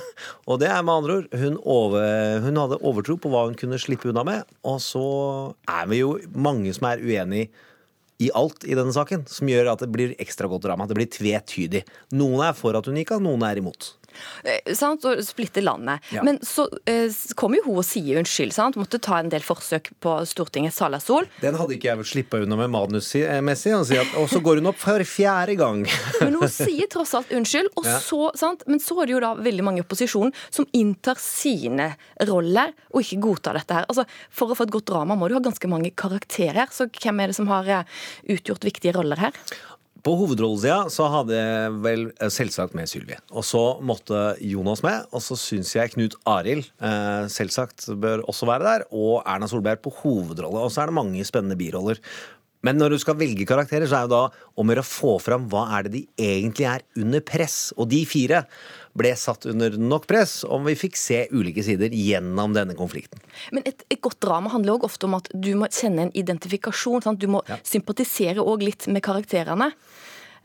[0.48, 3.80] Og det er med andre ord hun, over, hun hadde overtro på hva hun kunne
[3.82, 4.46] slippe unna med.
[4.62, 5.02] Og så
[5.66, 7.48] er vi jo mange som er uenig
[8.22, 10.86] i alt i denne saken, som gjør at det blir ekstra godt drama.
[10.90, 11.84] Det blir tvetydig.
[12.18, 13.92] Noen er for at hun gikk av, noen er imot.
[14.44, 16.02] Eh, sant, og splitte landet.
[16.14, 16.22] Ja.
[16.26, 18.52] Men så eh, kommer jo hun og sier unnskyld.
[18.56, 18.78] sant?
[18.80, 21.28] Måtte ta en del forsøk på Stortingets talerstol.
[21.42, 23.74] Den hadde ikke jeg vel slippa unna med manusmessig.
[23.78, 25.84] Og, så går hun opp for fjerde gang.
[26.22, 27.70] Men hun sier tross alt unnskyld.
[27.76, 27.98] Og Ja.
[28.04, 28.64] så, sant?
[28.68, 31.92] Men så er det jo da veldig mange i opposisjonen som inntar sine
[32.28, 33.86] roller og ikke godtar dette her.
[33.88, 36.68] Altså, For å få et godt drama må du ha ganske mange karakterer.
[36.74, 37.84] Så hvem er det som har eh,
[38.34, 39.32] utgjort viktige roller her?
[40.08, 43.18] På hovedrollesida så hadde jeg vel eh, selvsagt med Sylvi.
[43.36, 45.04] Og så måtte Jonas med.
[45.12, 48.84] Og så syns jeg Knut Arild eh, selvsagt bør også være der.
[48.88, 50.62] Og Erna Solberg på hovedrolle.
[50.64, 52.00] Og så er det mange spennende biroller.
[52.64, 54.22] Men når du skal velge karakterer, så er jo da
[54.56, 57.58] om å få fram hva er det de egentlig er under press.
[57.76, 58.46] Og de fire
[58.98, 63.22] ble satt under nok press om vi fikk se ulike sider gjennom denne konflikten.
[63.54, 67.04] Men et, et godt drama handler også ofte om at du må kjenne en identifikasjon.
[67.04, 67.22] Sant?
[67.22, 69.72] Du må sympatisere òg litt med karakterene.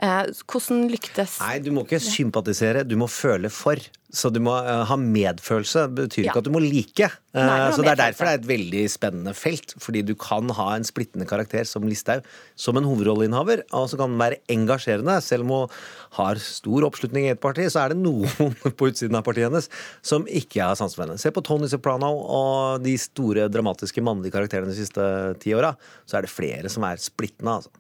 [0.02, 3.82] Eh, hvordan lyktes Nei, du må ikke sympatisere, du må føle for.
[4.14, 5.88] Så du må uh, ha medfølelse.
[5.90, 6.32] Det betyr Ja.
[6.32, 7.08] ikke at du må like.
[7.34, 9.74] Uh, Nei, må så det er derfor det er et veldig spennende felt.
[9.82, 12.22] Fordi du kan ha en splittende karakter som Listhaug
[12.54, 15.18] som en hovedrolleinnehaver, og så kan den være engasjerende.
[15.26, 15.78] Selv om hun
[16.20, 19.70] har stor oppslutning i et parti, så er det noen på utsiden av partiet hennes
[20.06, 21.18] som ikke har sans for henne.
[21.18, 25.10] Se på Tony Soprano og de store dramatiske mannlige karakterene de siste
[25.42, 25.74] ti åra.
[26.06, 27.74] Så er det flere som er splittende, altså.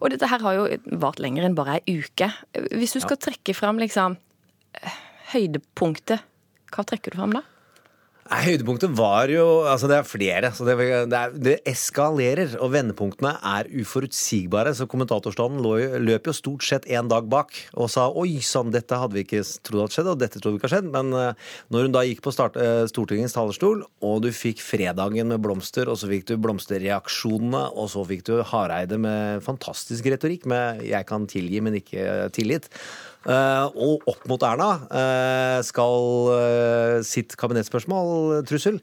[0.00, 0.66] Og dette her har jo
[1.02, 2.30] vart lenger enn bare ei uke.
[2.72, 4.18] Hvis du skal trekke fram liksom
[4.78, 4.98] eh,
[5.34, 6.24] høydepunktet,
[6.72, 7.44] hva trekker du fram da?
[8.28, 10.50] Nei, Høydepunktet var jo Altså, det er flere.
[10.52, 10.76] Så det,
[11.08, 12.58] det, er, det eskalerer.
[12.60, 14.74] Og vendepunktene er uforutsigbare.
[14.76, 15.64] Så kommentatorstanden
[16.04, 19.42] løp jo stort sett en dag bak og sa oi sann, dette hadde vi ikke
[19.64, 20.90] trodd hadde skjedd, og dette trodde vi ikke hadde skjedd.
[20.92, 25.32] Men eh, når hun da gikk på start, eh, Stortingets talerstol, og du fikk fredagen
[25.32, 30.46] med blomster, og så fikk du blomsterreaksjonene, og så fikk du Hareide med fantastisk retorikk
[30.46, 32.68] med 'jeg kan tilgi, men ikke tilgitt'.
[33.28, 38.80] Eh, og opp mot Erna eh, skal eh, sitt kabinettspørsmål, trussel.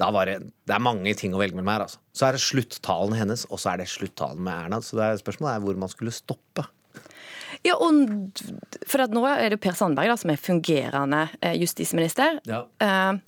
[0.00, 1.84] Da var det, det er mange ting å velge mellom her.
[1.86, 2.00] Altså.
[2.16, 4.80] Så er det sluttalen hennes, og så er det sluttalen med Erna.
[4.82, 6.66] Så det er, spørsmålet er hvor man skulle stoppe.
[7.64, 8.42] Ja, og
[8.90, 11.22] for at nå er det Per Sandberg da, som er fungerende
[11.60, 12.42] justisminister.
[12.50, 12.64] Ja.
[12.82, 13.22] Eh,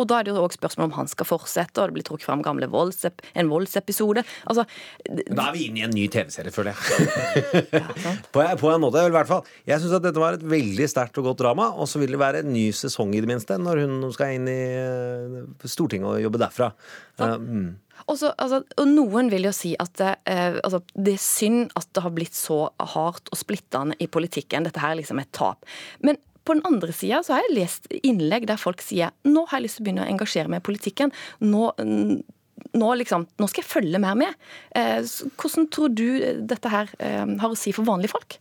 [0.00, 2.26] og da er det jo også spørsmål om han skal fortsette, og det blir trukket
[2.28, 4.24] fram gamle voldsep en voldsepisode.
[4.50, 4.64] Altså,
[5.06, 7.84] Da er vi inne i en ny TV-serie, føler jeg.
[8.32, 9.44] på, på en måte, i hvert fall.
[9.68, 12.42] Jeg syns dette var et veldig sterkt og godt drama, og så vil det være
[12.44, 16.42] en ny sesong i det minste, når hun skal inn i eh, Stortinget og jobbe
[16.42, 16.72] derfra.
[17.20, 17.70] Eh, mm.
[18.08, 22.04] Og, altså, og noen vil jo si at eh, altså, det er synd at det
[22.04, 22.62] har blitt så
[22.94, 24.66] hardt og splittende i politikken.
[24.66, 25.68] Dette her er liksom et tap.
[26.04, 26.18] Men
[26.50, 29.68] på den andre sida så har jeg lest innlegg der folk sier nå har jeg
[29.68, 31.12] lyst til å begynne å engasjere meg i politikken.
[31.46, 34.38] Nå, nå, liksom, nå skal jeg følge mer med.
[34.74, 34.98] Eh,
[35.38, 36.06] hvordan tror du
[36.50, 38.40] dette her eh, har å si for vanlige folk?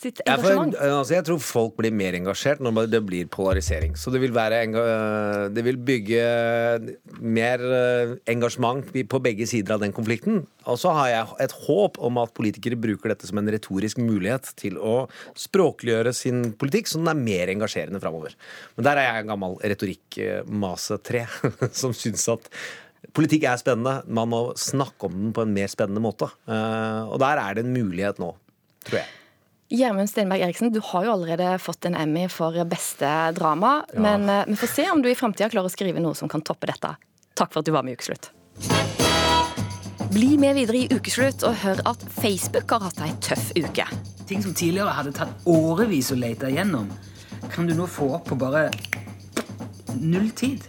[0.00, 3.94] Sitt Ja, for, altså, jeg tror folk blir mer engasjert når det blir polarisering.
[3.98, 4.64] Så det vil, være,
[5.54, 6.24] det vil bygge
[7.22, 10.42] mer eh, engasjement på begge sider av den konflikten.
[10.66, 14.50] Og så har jeg et håp om at politikere bruker dette som en retorisk mulighet
[14.60, 15.06] til å
[15.38, 18.34] språkliggjøre sin politikk, så den er mer engasjerende framover.
[18.76, 21.26] Men der er jeg en gammel retorikkmase-tre
[21.80, 22.48] som syns at
[23.14, 24.00] politikk er spennende.
[24.08, 26.30] Man må snakke om den på en mer spennende måte.
[26.48, 28.32] Eh, Og der er det en mulighet nå,
[28.88, 29.20] tror jeg.
[29.74, 33.84] Gjermund Stenberg Eriksen, du har jo allerede fått en Emmy for beste drama.
[33.92, 34.00] Ja.
[34.00, 36.44] Men eh, vi får se om du i framtida klarer å skrive noe som kan
[36.46, 36.94] toppe dette.
[37.34, 38.30] Takk for at du var med i Ukeslutt.
[40.14, 43.88] Bli med videre i Ukeslutt og hør at Facebook har hatt ei tøff uke.
[44.28, 46.86] Ting som tidligere hadde tatt årevis å lete igjennom,
[47.50, 48.68] kan du nå få opp på bare
[49.98, 50.62] null tid.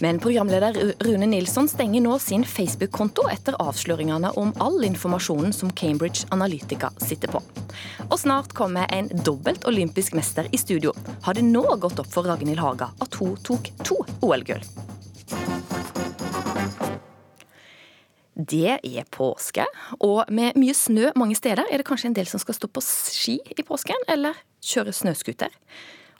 [0.00, 6.28] Men programleder Rune Nilsson stenger nå sin Facebook-konto etter avsløringene om all informasjonen som Cambridge
[6.30, 7.42] Analytica sitter på.
[8.06, 10.94] Og snart kommer en dobbelt olympisk mester i studio.
[11.26, 14.62] Har det nå gått opp for Ragnhild Haga at hun tok to OL-gull?
[18.38, 19.64] Det er påske,
[19.98, 22.82] og med mye snø mange steder er det kanskje en del som skal stå på
[22.86, 25.50] ski i påsken, eller kjøre snøscooter.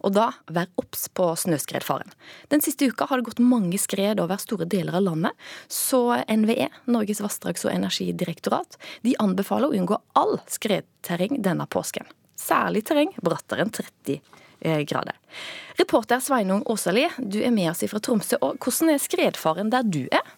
[0.07, 2.13] Og da vær obs på snøskredfaren.
[2.53, 6.69] Den siste uka har det gått mange skred over store deler av landet, så NVE,
[6.91, 12.07] Norges vassdrags- og energidirektorat, de anbefaler å unngå all skredterreng denne påsken.
[12.39, 14.21] Særlig terreng brattere enn 30
[14.61, 15.19] eh, grader.
[15.79, 18.39] Reporter Sveinung Åsali, du er med oss fra Tromsø.
[18.41, 20.37] og Hvordan er skredfaren der du er?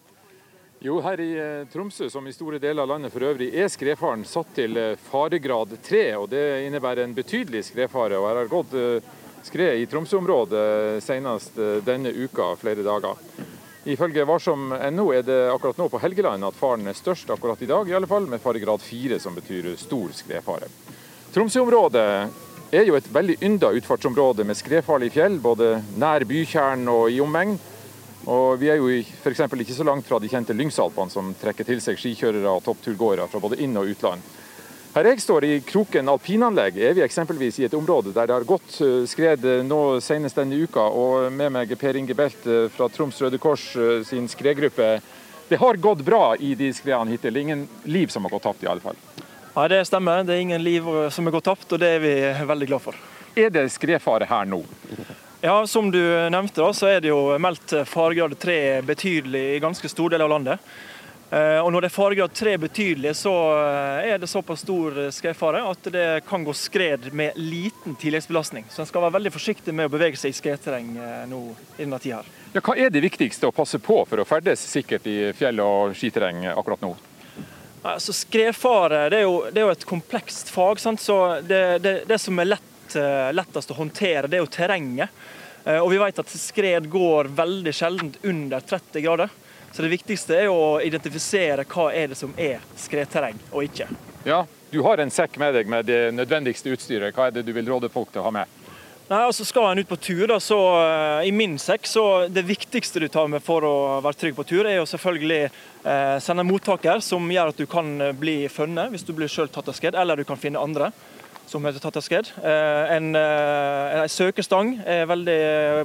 [0.81, 4.23] Jo, her i eh, Tromsø, som i store deler av landet for øvrig, er skredfaren
[4.25, 6.05] satt til eh, faregrad 3.
[6.17, 8.17] og Det innebærer en betydelig skredfare.
[8.17, 8.73] og Her har gått
[9.43, 13.17] skred i Tromsø-området senest eh, denne uka flere dager.
[13.89, 17.89] Ifølge varsom.no er det akkurat nå på Helgeland at faren er størst akkurat i dag,
[17.89, 20.69] i alle fall med faregrad 4, som betyr stor skredfare.
[21.33, 22.05] Tromsø-området
[22.71, 27.57] er jo et veldig ynda utfartsområde med skredfarlige fjell, både nær bykjernen og i omegn.
[28.29, 29.41] Og vi er jo f.eks.
[29.49, 33.41] ikke så langt fra de kjente Lyngsalpene, som trekker til seg skikjørere og toppturgåere fra
[33.41, 34.21] både inn- og utland.
[34.91, 38.43] Her jeg står i Kroken alpinanlegg, er vi eksempelvis i et område der det har
[38.43, 40.83] gått eh, skred eh, nå senest denne uka.
[40.83, 43.69] Og med meg Per Inge Belt eh, fra Troms Røde Kors
[44.09, 44.97] sin skredgruppe.
[45.47, 47.39] Det har gått bra i de skredene hittil.
[47.39, 48.99] Ingen liv som har gått tapt, i alle fall.
[49.55, 50.25] Ja, Det stemmer.
[50.27, 52.13] Det er ingen liv som er gått tapt, og det er vi
[52.51, 53.01] veldig glad for.
[53.31, 54.59] Er det skredfare her nå?
[55.39, 59.87] Ja, Som du nevnte, da, så er det jo meldt faregrad 3 betydelig i ganske
[59.87, 60.71] stor del av landet.
[61.31, 65.61] Eh, Og Når det er faregrad 3 betydelig, så eh, er det såpass stor skredfare
[65.63, 68.65] at det kan gå skred med liten tilleggsbelastning.
[68.69, 71.39] Så en skal være veldig forsiktig med å bevege seg i skredterreng eh, nå
[71.77, 72.19] i denne tida.
[72.51, 75.95] Ja, hva er det viktigste å passe på for å ferdes sikkert i fjell og
[75.95, 76.91] skiterreng akkurat nå?
[77.81, 80.83] Altså, skredfare det er, jo, det er jo et komplekst fag.
[80.83, 80.99] Sant?
[81.01, 85.15] så det, det, det som er lett, eh, lettest å håndtere, det er jo terrenget.
[85.63, 89.31] Eh, Og vi vet at skred går veldig sjelden under 30 grader.
[89.71, 93.87] Så det viktigste er å identifisere hva er det som er skredterreng og ikke.
[94.27, 97.15] Ja, du har en sekk med deg med det nødvendigste utstyret.
[97.15, 98.57] Hva er det du vil råde folk til å ha med?
[99.11, 102.45] Nei, altså Skal en ut på tur, da, så eh, i min sekk, så det
[102.47, 106.45] viktigste du tar med for å være trygg på tur, er jo selvfølgelig eh, sende
[106.45, 109.67] en mottaker som gjør at du kan eh, bli funnet hvis du blir selv tatt
[109.67, 110.93] av skred, eller du kan finne andre
[111.51, 112.31] som er tatt av skred.
[112.39, 115.41] Eh, en, eh, en søkestang er veldig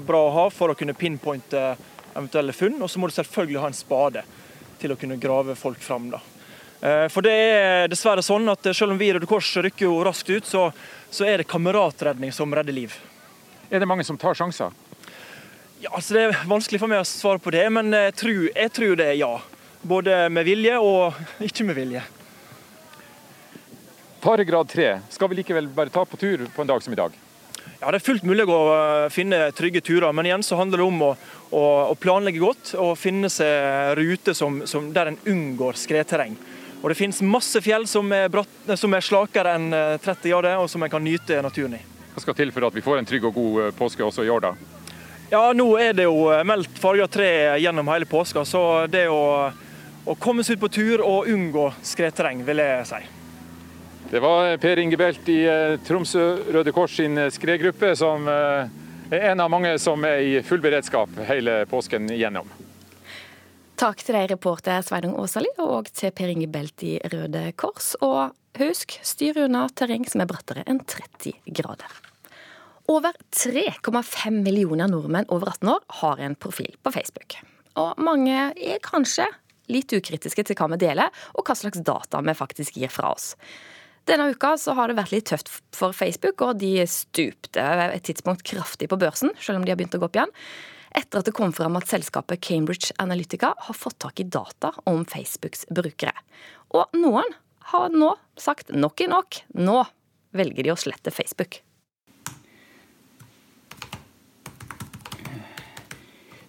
[0.06, 1.72] bra å ha for å kunne pinpointe
[2.16, 4.24] eventuelle funn, og så må du selvfølgelig ha en spade
[4.80, 6.10] til å kunne grave folk fram.
[6.12, 6.20] da.
[6.80, 10.00] Eh, For det er dessverre sånn at selv om vi i Røde Kors rykker jo
[10.04, 10.70] raskt ut, så,
[11.10, 12.96] så er det kameratredning som redder liv.
[13.70, 14.74] Er det mange som tar sjanser?
[15.80, 18.72] Ja, altså Det er vanskelig for meg å svare på det, men jeg tror, jeg
[18.72, 19.32] tror det er ja.
[19.86, 22.02] Både med vilje og ikke med vilje.
[24.24, 27.12] Faregrad 3, skal vi likevel bare ta på tur på en dag som i dag?
[27.80, 30.86] Ja, Det er fullt mulig å eh, finne trygge turer, men igjen så handler det
[30.86, 31.10] om å,
[31.50, 36.38] å, å planlegge godt og finne seg ruter som, som, der en unngår skredterreng.
[36.82, 40.56] Og Det finnes masse fjell som er, bratt, som er slakere enn eh, 30 grader,
[40.62, 41.82] og som en kan nyte naturen i.
[42.14, 44.32] Hva skal til for at vi får en trygg og god eh, påske også i
[44.32, 44.54] år, da?
[45.28, 47.28] Ja, Nå er det jo eh, meldt farga tre
[47.60, 49.50] gjennom hele påska, så det å,
[50.06, 53.02] å komme seg ut på tur og unngå skredterreng, vil jeg si.
[54.10, 56.22] Det var Per Inge Belt i eh, Tromsø
[56.54, 58.68] Røde Kors sin eh, skredgruppe, som eh,
[59.10, 62.46] er en av mange som er i full beredskap hele påsken igjennom.
[63.76, 67.96] Takk til deg, reporter Sveinung Åsali, og til Per Inge Belt i Røde Kors.
[67.98, 68.30] Og
[68.62, 71.98] husk, styr unna terreng som er brattere enn 30 grader.
[72.86, 77.40] Over 3,5 millioner nordmenn over 18 år har en profil på Facebook.
[77.74, 79.26] Og mange er kanskje
[79.66, 83.32] litt ukritiske til hva vi deler, og hva slags data vi faktisk gir fra oss.
[84.06, 88.86] Denne uka har det vært litt tøft for Facebook, og de stupte et tidspunkt kraftig
[88.92, 90.34] på børsen, selv om de har begynt å gå opp igjen.
[90.96, 95.02] Etter at det kom frem at selskapet Cambridge Analytica har fått tak i data om
[95.10, 96.14] Facebooks brukere.
[96.70, 97.34] Og noen
[97.72, 99.40] har nå sagt nok er nok.
[99.58, 99.80] Nå
[100.36, 101.58] velger de å slette Facebook.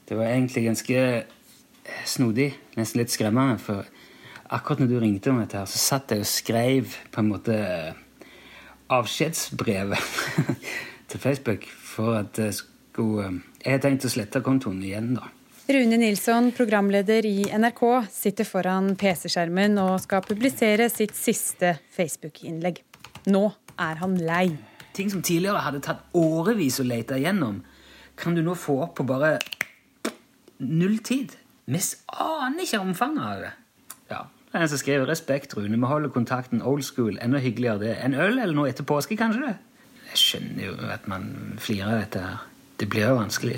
[0.08, 1.02] Det var egentlig ganske
[2.08, 3.58] snodig, nesten litt skremmende.
[3.60, 3.89] For
[4.50, 7.58] akkurat når du ringte om dette, her, så satt jeg og skrev på en måte
[8.94, 10.00] avskjedsbrevet
[11.10, 15.28] til Facebook for at jeg skulle Jeg har tenkt å slette kontoen igjen, da.
[15.68, 22.80] Rune Nilsson, programleder i NRK, sitter foran PC-skjermen og skal publisere sitt siste Facebook-innlegg.
[23.28, 23.42] Nå
[23.76, 24.46] er han lei.
[24.96, 27.60] Ting som tidligere hadde tatt årevis å lete igjennom,
[28.16, 29.36] kan du nå få opp på bare
[30.64, 31.36] null tid.
[31.68, 31.84] Vi
[32.16, 33.54] aner ikke omfanget av det.
[34.48, 35.78] Det er en som skriver 'Respekt, Rune.
[35.78, 37.18] Vi holder kontakten old school.
[37.22, 37.98] Enda hyggeligere det.
[38.04, 39.56] En øl eller noe etter påske, kanskje det?
[40.12, 42.38] Jeg skjønner jo at man flirer av dette her.
[42.80, 43.58] Det blir jo vanskelig.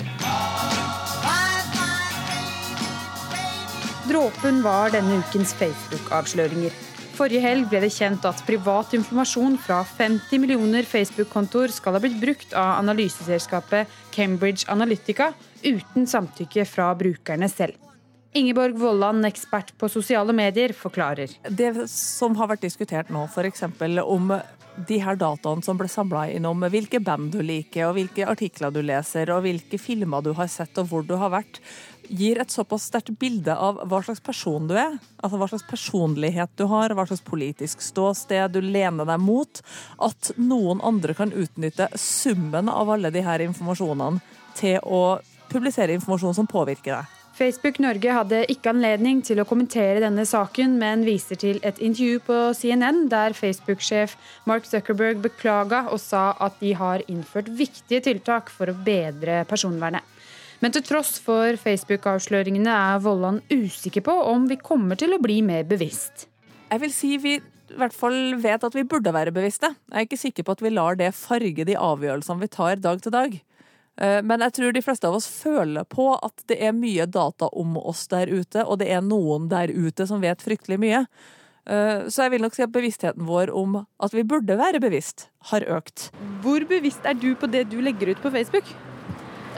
[4.10, 6.72] Dråpen var denne ukens Facebook-avsløringer.
[7.14, 12.20] Forrige helg ble det kjent at privat informasjon fra 50 millioner Facebook-kontoer skal ha blitt
[12.20, 15.30] brukt av analyseselskapet Cambridge Analytica
[15.62, 17.89] uten samtykke fra brukerne selv.
[18.32, 21.32] Ingeborg Vollan, ekspert på sosiale medier, forklarer.
[21.50, 23.64] Det som har vært diskutert nå, f.eks.
[24.06, 24.30] om
[24.86, 28.70] de her dataene som ble samla inn om hvilke band du liker, og hvilke artikler
[28.70, 31.58] du leser, og hvilke filmer du har sett, og hvor du har vært,
[32.06, 34.94] gir et såpass sterkt bilde av hva slags person du er.
[35.18, 39.62] Altså hva slags personlighet du har, hva slags politisk ståsted du lener deg mot.
[40.06, 44.22] At noen andre kan utnytte summen av alle de her informasjonene
[44.58, 45.18] til å
[45.50, 47.19] publisere informasjon som påvirker deg.
[47.40, 52.18] Facebook Norge hadde ikke anledning til å kommentere denne saken, men viser til et intervju
[52.26, 54.12] på CNN der Facebook-sjef
[54.50, 60.04] Mark Zuckerberg beklaga og sa at de har innført viktige tiltak for å bedre personvernet.
[60.60, 65.40] Men til tross for Facebook-avsløringene er Vollan usikker på om vi kommer til å bli
[65.40, 66.26] mer bevisst.
[66.68, 69.72] Jeg vil si vi i hvert fall vet at vi burde være bevisste.
[69.88, 73.00] Jeg er ikke sikker på at vi lar det farge de avgjørelsene vi tar dag
[73.00, 73.40] til dag.
[73.98, 77.48] Eh, Men jeg tror de fleste av oss føler på at det er mye data
[77.52, 81.06] om oss der ute, og det er noen der ute som vet fryktelig mye.
[81.66, 85.28] Eh, Så jeg vil nok si at bevisstheten vår om at vi burde være bevisst,
[85.50, 86.10] har økt.
[86.42, 88.64] Hvor bevisst er du på det du legger ut på Facebook?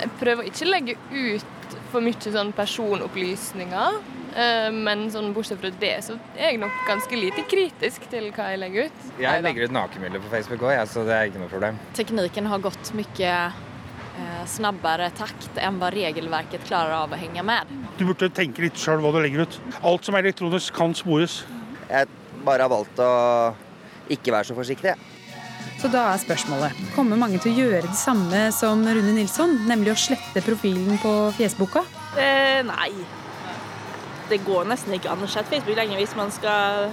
[0.00, 4.00] Jeg prøver ikke å legge ut for mye sånn personopplysninger.
[4.34, 8.50] eh, Men sånn bortsett fra det, så er jeg nok ganske lite kritisk til hva
[8.50, 9.20] jeg legger ut.
[9.20, 11.78] Jeg legger ut nakenbilder på Facebook òg, så det er ikke noe problem.
[11.94, 13.52] Tekniken har gått mye
[14.50, 17.70] snabbere takt enn hva regelverket klarer av å henge med.
[17.98, 19.58] Du burde tenke litt sjøl hva du legger ut.
[19.86, 21.42] Alt som er elektronisk, kan spores.
[21.88, 22.10] Jeg
[22.46, 23.10] bare har valgt å
[24.12, 24.94] ikke være så forsiktig.
[25.82, 29.94] Så da er spørsmålet kommer mange til å gjøre det samme som Rune Nilsson, nemlig
[29.94, 31.82] å slette profilen på fjesboka?
[32.18, 32.92] Eh, nei.
[34.30, 36.92] Det går nesten ikke an å slette Facebook lenger hvis man skal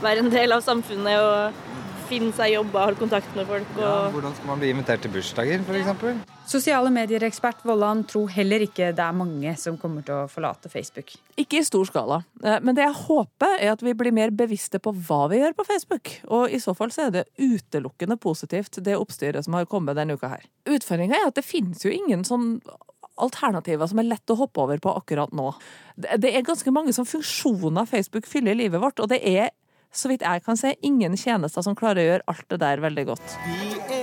[0.00, 1.68] være en del av samfunnet og
[2.10, 3.72] finne seg jobb og holde kontakt med folk.
[3.76, 3.84] Og...
[3.84, 6.39] Ja, hvordan skal man bli invitert til bursdager, f.eks.?
[6.50, 11.12] Sosiale medier-ekspert Vollan tror heller ikke det er mange som kommer til å forlate Facebook.
[11.38, 12.24] Ikke i stor skala.
[12.42, 15.54] Eh, Men det jeg håper, er at vi blir mer bevisste på hva vi gjør
[15.54, 16.10] på Facebook.
[16.26, 20.18] Og i så fall så er det utelukkende positivt, det oppstyret som har kommet denne
[20.18, 20.48] uka her.
[20.66, 22.56] Utfordringa er at det finnes jo ingen sånn
[23.20, 25.52] alternativer som er lett å hoppe over på akkurat nå.
[25.94, 29.52] Det det er ganske mange som funksjoner Facebook fyller i livet vårt, og det er,
[29.92, 33.10] så vidt jeg kan se, ingen tjenester som klarer å gjøre alt det der veldig
[33.12, 33.38] godt.
[33.46, 33.99] Vi er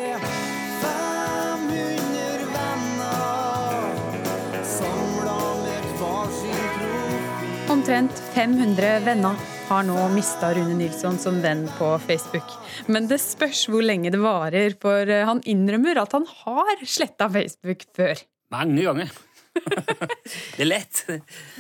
[7.88, 9.36] Omtrent 500 venner
[9.70, 12.50] har nå mista Rune Nilsson som venn på Facebook.
[12.92, 17.86] Men det spørs hvor lenge det varer, for han innrømmer at han har sletta Facebook
[17.96, 18.20] før.
[18.52, 19.16] Mange ganger.
[20.58, 21.00] det er lett.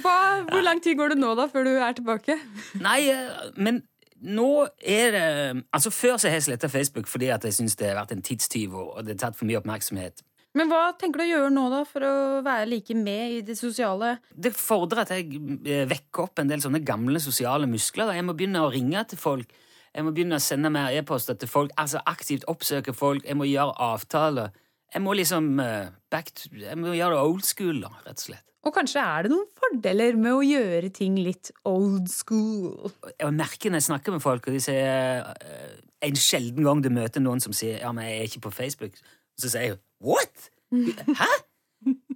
[0.03, 0.17] Hva,
[0.51, 2.35] hvor lang tid går det nå da, før du er tilbake?
[2.83, 3.85] Nei, eh, men
[4.19, 4.51] nå
[4.83, 5.25] er det
[5.71, 8.27] Altså, før så har jeg sletta Facebook fordi at jeg syns det har vært en
[8.33, 10.27] tidstyv og det har tatt for mye oppmerksomhet.
[10.57, 12.15] Men hva tenker du å gjøre nå da, for å
[12.45, 14.15] være like med i det sosiale?
[14.33, 18.09] Det fordrer at jeg eh, vekker opp en del sånne gamle sosiale muskler.
[18.09, 18.15] da.
[18.17, 19.53] Jeg må begynne å ringe til folk.
[19.93, 21.75] Jeg må begynne å sende mer e-poster til folk.
[21.77, 23.25] Altså aktivt oppsøke folk.
[23.25, 24.55] Jeg må gjøre avtaler.
[24.93, 28.27] Jeg må liksom eh, back to, Jeg må gjøre det old school, da, rett og
[28.29, 28.43] slett.
[28.67, 32.89] Og kanskje er det noen fordeler med å gjøre ting litt old school?
[33.13, 35.77] Jeg merker når jeg snakker med folk, og de sier eh,
[36.07, 38.99] En sjelden gang du møter noen som sier ja, men jeg er ikke på Facebook,
[39.37, 40.49] så sier jeg what?
[40.71, 41.33] Hæ?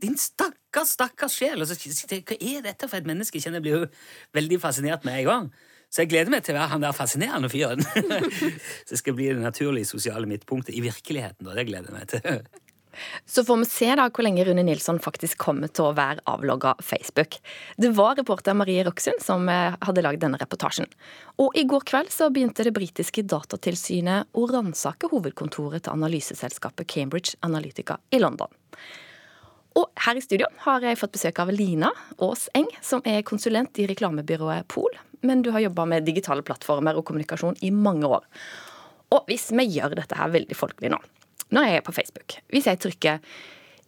[0.01, 1.61] Din stakkars, stakkars sjel.
[1.61, 3.37] Og så sier jeg hva er dette for et menneske?
[3.37, 3.91] Jeg kjenner jeg blir jo
[4.37, 5.51] veldig fascinert med en gang.
[5.91, 7.83] Så jeg gleder meg til å være han der fascinerende fyren.
[8.87, 11.43] Så jeg skal bli det naturlige sosiale midtpunktet i virkeligheten.
[11.43, 11.55] Da.
[11.57, 12.69] Det gleder jeg meg til.
[13.25, 16.75] Så får vi se da hvor lenge Rune Nilsson faktisk kommer til å være avlogga
[16.83, 17.37] Facebook.
[17.77, 20.89] Det var reporter Marie Roksund som eh, hadde lagd denne reportasjen.
[21.41, 27.39] Og i går kveld så begynte det britiske datatilsynet å ransake hovedkontoret til analyseselskapet Cambridge
[27.45, 28.51] Analytica i London.
[29.79, 33.79] Og her i studio har jeg fått besøk av Lina Aas Eng, som er konsulent
[33.79, 34.91] i reklamebyrået Pol.
[35.23, 38.25] Men du har jobba med digitale plattformer og kommunikasjon i mange år.
[39.15, 40.99] Og hvis vi gjør dette her veldig folkelig nå
[41.51, 42.37] Nå er jeg på Facebook.
[42.51, 43.19] Hvis jeg trykker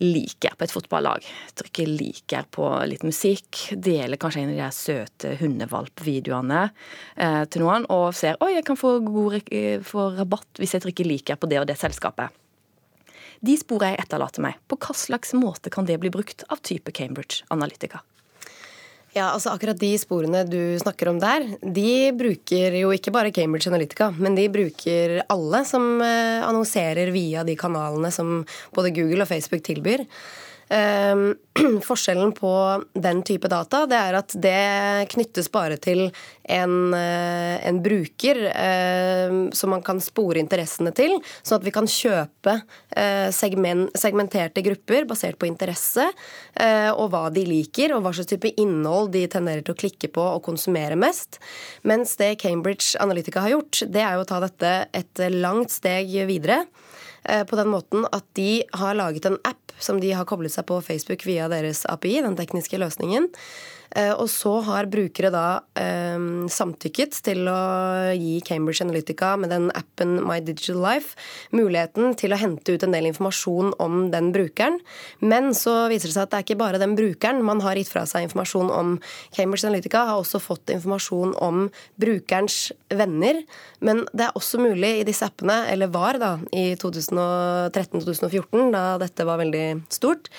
[0.04, 1.26] liker på et fotballag,
[1.60, 7.88] trykker liker på litt musikk, deler kanskje en av de søte hundevalpvideoene eh, til noen,
[7.94, 9.38] og ser oi, jeg kan få, god,
[9.88, 12.34] få rabatt hvis jeg trykker liker på det og det selskapet.
[13.44, 16.92] De sporene jeg etterlater meg, på hva slags måte kan det bli brukt av type
[16.96, 18.02] Cambridge Analytica?
[19.14, 23.70] Ja, altså Akkurat de sporene du snakker om der, de bruker jo ikke bare Cambridge
[23.70, 28.40] Analytica, men de bruker alle som eh, annonserer via de kanalene som
[28.74, 30.02] både Google og Facebook tilbyr.
[30.74, 31.36] Ehm,
[31.88, 32.52] forskjellen på
[32.94, 36.08] den type data det er at det knyttes bare til
[36.50, 41.14] en, eh, en bruker eh, som man kan spore interessene til,
[41.46, 42.56] sånn at vi kan kjøpe
[42.98, 46.10] eh, segment, segmenterte grupper basert på interesse
[46.94, 50.24] og hva de liker, og hva slags type innhold de tenderer til å klikke på
[50.36, 51.40] og konsumere mest.
[51.88, 56.14] Mens det Cambridge Analytica har gjort, det er jo å ta dette et langt steg
[56.30, 56.62] videre
[57.24, 60.82] på den måten at de har laget en app som de har koblet seg på
[60.84, 63.30] Facebook via deres API, den tekniske løsningen.
[63.96, 66.18] Eh, og så har brukere da eh,
[66.50, 67.60] samtykket til å
[68.18, 71.18] gi Cambridge Analytica med den appen My Digital Life
[71.54, 74.80] muligheten til å hente ut en del informasjon om den brukeren.
[75.22, 77.92] Men så viser det seg at det er ikke bare den brukeren man har gitt
[77.94, 78.98] fra seg informasjon om.
[79.38, 81.68] Cambridge Analytica har også fått informasjon om
[82.02, 83.44] brukerens venner.
[83.84, 89.28] Men det er også mulig i disse appene, eller var da i 2013-2014, da dette
[89.28, 90.30] var veldig stort,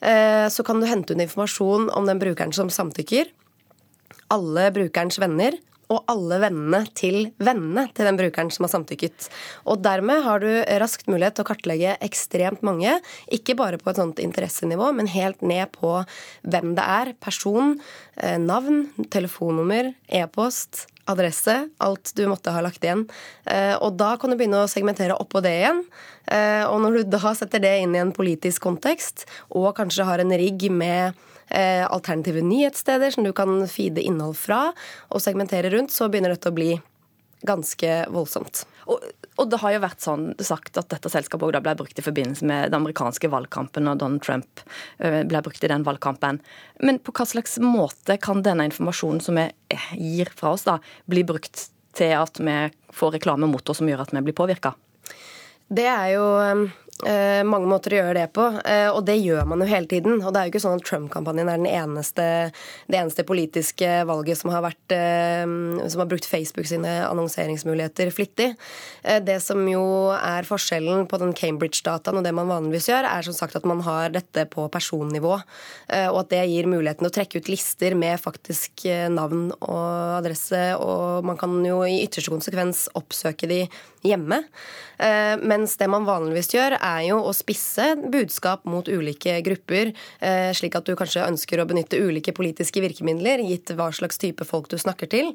[0.00, 3.30] så kan du hente ut informasjon om den brukeren som samtykker.
[4.34, 5.56] Alle brukerens venner
[5.92, 9.28] og alle vennene til vennene til den brukeren som har samtykket.
[9.70, 10.48] Og dermed har du
[10.82, 12.98] raskt mulighet til å kartlegge ekstremt mange,
[13.32, 16.00] ikke bare på et sånt interessenivå, men helt ned på
[16.46, 17.76] hvem det er, person,
[18.16, 23.06] eh, navn, telefonnummer, e-post, adresse, alt du måtte ha lagt igjen.
[23.44, 25.84] Eh, og da kan du begynne å segmentere oppå det igjen.
[26.26, 30.22] Eh, og når du da setter det inn i en politisk kontekst, og kanskje har
[30.22, 31.16] en rigg med
[31.48, 34.70] eh, alternative nyhetssteder som du kan feede innhold fra,
[35.10, 36.74] og segmentere rundt, så begynner dette å bli
[37.46, 38.64] ganske voldsomt.
[38.90, 39.02] Og,
[39.36, 42.48] og, det har jo vært sånn sagt at dette selskapet også ble brukt i forbindelse
[42.48, 44.64] med den amerikanske valgkampen, og Donald Trump
[44.98, 46.40] ble brukt i den valgkampen.
[46.80, 49.46] Men på hva slags måte kan denne informasjonen som vi
[50.00, 50.78] gir fra oss, da,
[51.10, 52.56] bli brukt til at vi
[52.96, 54.74] får reklame mot oss som gjør at vi blir påvirka?
[55.66, 56.68] Det er jo Eh,
[57.04, 60.20] mange måter å gjøre det på, eh, og det gjør man jo hele tiden.
[60.22, 62.26] Og det er jo ikke sånn at Trump-kampanjen er eneste,
[62.88, 65.44] det eneste politiske valget som har, vært, eh,
[65.92, 68.54] som har brukt Facebook sine annonseringsmuligheter flittig.
[69.02, 73.36] Det som jo er forskjellen på den Cambridge-dataen og det man vanligvis gjør, er som
[73.36, 77.50] sagt at man har dette på personnivå, og at det gir muligheten å trekke ut
[77.50, 83.60] lister med faktisk navn og adresse, og man kan jo i ytterste konsekvens oppsøke de
[84.06, 84.42] hjemme.
[85.42, 90.76] Mens det man vanligvis gjør, er jo å spisse budskap mot ulike grupper, eh, slik
[90.78, 94.76] at du kanskje ønsker å benytte ulike politiske virkemidler, gitt hva slags type folk du
[94.78, 95.32] snakker til.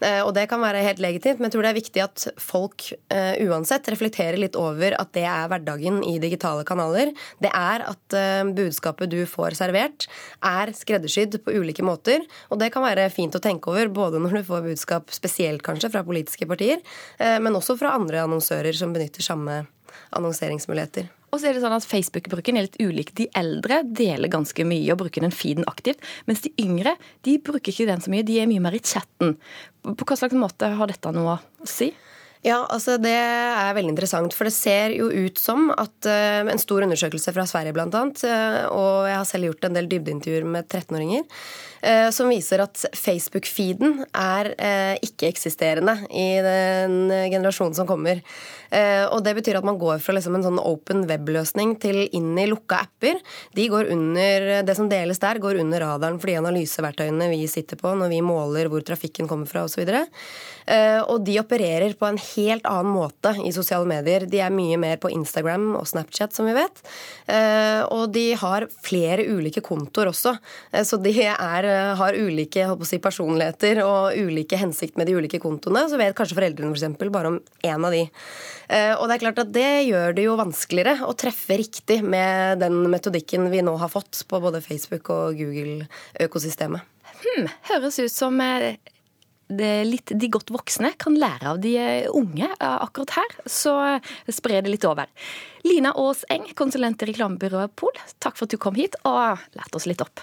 [0.00, 2.88] Eh, og det kan være helt legitimt, men jeg tror det er viktig at folk
[3.12, 7.12] eh, uansett reflekterer litt over at det er hverdagen i digitale kanaler.
[7.42, 8.16] Det er at
[8.56, 10.06] budskapet du får servert,
[10.44, 12.24] er skreddersydd på ulike måter.
[12.50, 15.92] Og det kan være fint å tenke over, både når du får budskap spesielt kanskje
[15.92, 16.82] fra politiske partier,
[17.18, 19.64] men også fra andre annonsører som benytter samme
[20.16, 21.08] annonseringsmuligheter.
[21.32, 23.10] Og så er det sånn at Facebook-bruken er litt ulik.
[23.18, 26.94] De eldre deler ganske mye og bruker den feeden aktivt, mens de yngre
[27.26, 28.24] de bruker ikke den så mye.
[28.26, 29.34] De er mye mer i chatten.
[29.84, 31.90] På hva slags måte har dette noe å si?
[32.46, 34.34] Ja, altså Det er veldig interessant.
[34.36, 38.26] For det ser jo ut som at uh, en stor undersøkelse fra Sverige bl.a., uh,
[38.30, 42.84] eh, og jeg har selv gjort en del dybdeintervjuer med 13-åringer, uh, som viser at
[42.94, 48.22] Facebook-feeden er uh, ikke-eksisterende i den generasjonen som kommer.
[48.66, 52.48] Og Det betyr at man går fra liksom en sånn open web-løsning til inn i
[52.50, 53.20] lukka apper.
[53.54, 57.78] De går under, Det som deles der, går under radaren for de analyseverktøyene vi sitter
[57.78, 59.86] på når vi måler hvor trafikken kommer fra osv.
[59.86, 64.26] Og, så og de opererer på en annen måte i sosiale medier.
[64.30, 66.82] De er mye mer på Instagram og Snapchat, som vi vet.
[67.26, 70.36] Eh, og de har flere ulike kontoer også.
[70.72, 71.68] Eh, så de er,
[72.00, 75.86] har ulike si, personligheter og ulike hensikt med de ulike kontoene.
[75.90, 78.06] Så vet kanskje foreldrene for eksempel, bare om én av de.
[78.66, 82.80] Og det er klart at det gjør det jo vanskeligere å treffe riktig med den
[82.90, 86.82] metodikken vi nå har fått på både Facebook og Google-økosystemet.
[87.22, 88.42] Hmm, høres ut som
[89.48, 93.36] litt, de godt voksne kan lære av de eh, unge eh, akkurat her.
[93.46, 95.10] Så eh, spre det litt over.
[95.66, 99.78] Lina Aas Eng, konsulent i reklamebyrået Pol, takk for at du kom hit og lærte
[99.78, 100.22] oss litt opp.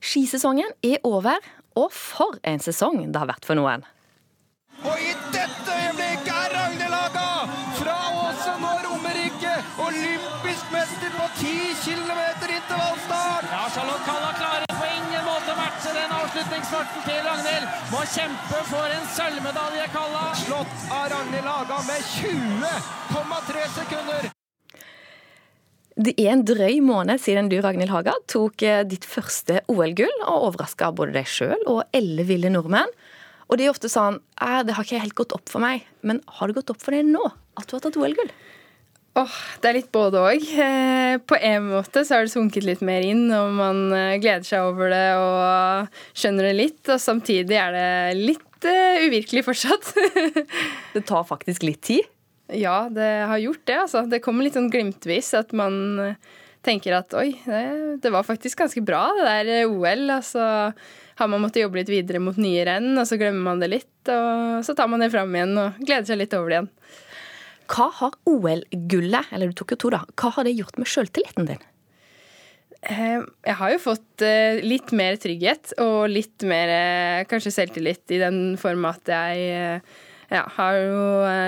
[0.00, 1.38] Skisesongen er over,
[1.76, 3.84] og for en sesong det har vært for noen.
[4.80, 7.26] Og i dette øyeblikk er Ragnhild Haga
[7.76, 9.52] fra Åsen og Romerike
[9.84, 11.52] olympisk mester på 10
[11.84, 13.50] km intervallstart!
[13.52, 14.29] Ja, Charlotte Kalla
[16.40, 17.64] avslutningsfarten til Ragnhild.
[17.92, 20.22] Må kjempe for en sølvmedalje, Kalla.
[20.40, 24.28] Slått av Ragnhild Haga med 20,3 sekunder.
[26.00, 30.46] Det er en drøy måned siden du Ragnhild Haga, tok eh, ditt første OL-gull og
[30.48, 32.94] overraska både deg sjøl og elleve ville nordmenn.
[33.50, 34.20] Og det er ofte sånn
[34.64, 35.84] det har ikke helt gått opp for meg.
[36.06, 37.26] Men har det gått opp for deg nå
[37.58, 38.32] at du har tatt OL-gull?
[39.18, 40.44] Oh, det er litt både òg.
[40.62, 44.46] Eh, på en måte så har det sunket litt mer inn, og man eh, gleder
[44.46, 46.82] seg over det og skjønner det litt.
[46.86, 47.88] Og samtidig er det
[48.20, 49.90] litt uh, uvirkelig fortsatt.
[50.94, 52.06] det tar faktisk litt tid?
[52.54, 53.80] Ja, det har gjort det.
[53.86, 54.04] altså.
[54.10, 56.14] Det kommer litt sånn glimtvis at man
[56.66, 57.66] tenker at oi, det,
[58.04, 60.10] det var faktisk ganske bra, det der OL.
[60.20, 60.44] altså
[61.20, 63.92] har man måttet jobbe litt videre mot nye renn, og så glemmer man det litt.
[64.08, 66.70] Og så tar man det fram igjen og gleder seg litt over det igjen.
[67.70, 71.46] Hva har OL-gullet, eller du tok jo to, da, hva har det gjort med sjøltilliten
[71.52, 71.62] din?
[72.80, 78.14] Eh, jeg har jo fått eh, litt mer trygghet og litt mer eh, kanskje selvtillit
[78.16, 79.82] i den form at jeg
[80.30, 81.02] ja, har jo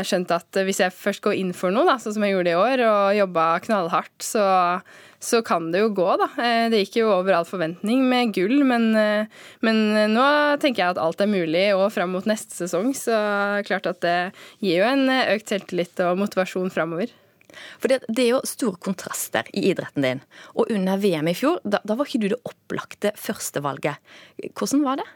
[0.05, 2.59] skjønt at hvis jeg først går inn for noe, da, sånn som jeg gjorde i
[2.59, 4.45] år, og jobba knallhardt, så
[5.23, 6.27] så kan det jo gå, da.
[6.43, 9.31] Eh, det gikk jo over all forventning med gull, men, eh,
[9.63, 10.27] men nå
[10.63, 13.17] tenker jeg at alt er mulig, og fram mot neste sesong så
[13.69, 14.17] klart at det
[14.59, 17.15] gir jo en eh, økt selvtillit og motivasjon framover.
[17.79, 20.23] For det, det, er jo store kontraster i idretten din.
[20.57, 24.01] Og under VM i fjor, da, da var ikke du det opplagte førstevalget.
[24.57, 25.09] Hvordan var det?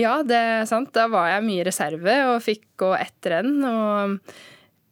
[0.00, 0.90] Ja, det er sant.
[0.96, 3.58] Da var jeg mye reserve og fikk gå ett renn.
[3.68, 4.16] Og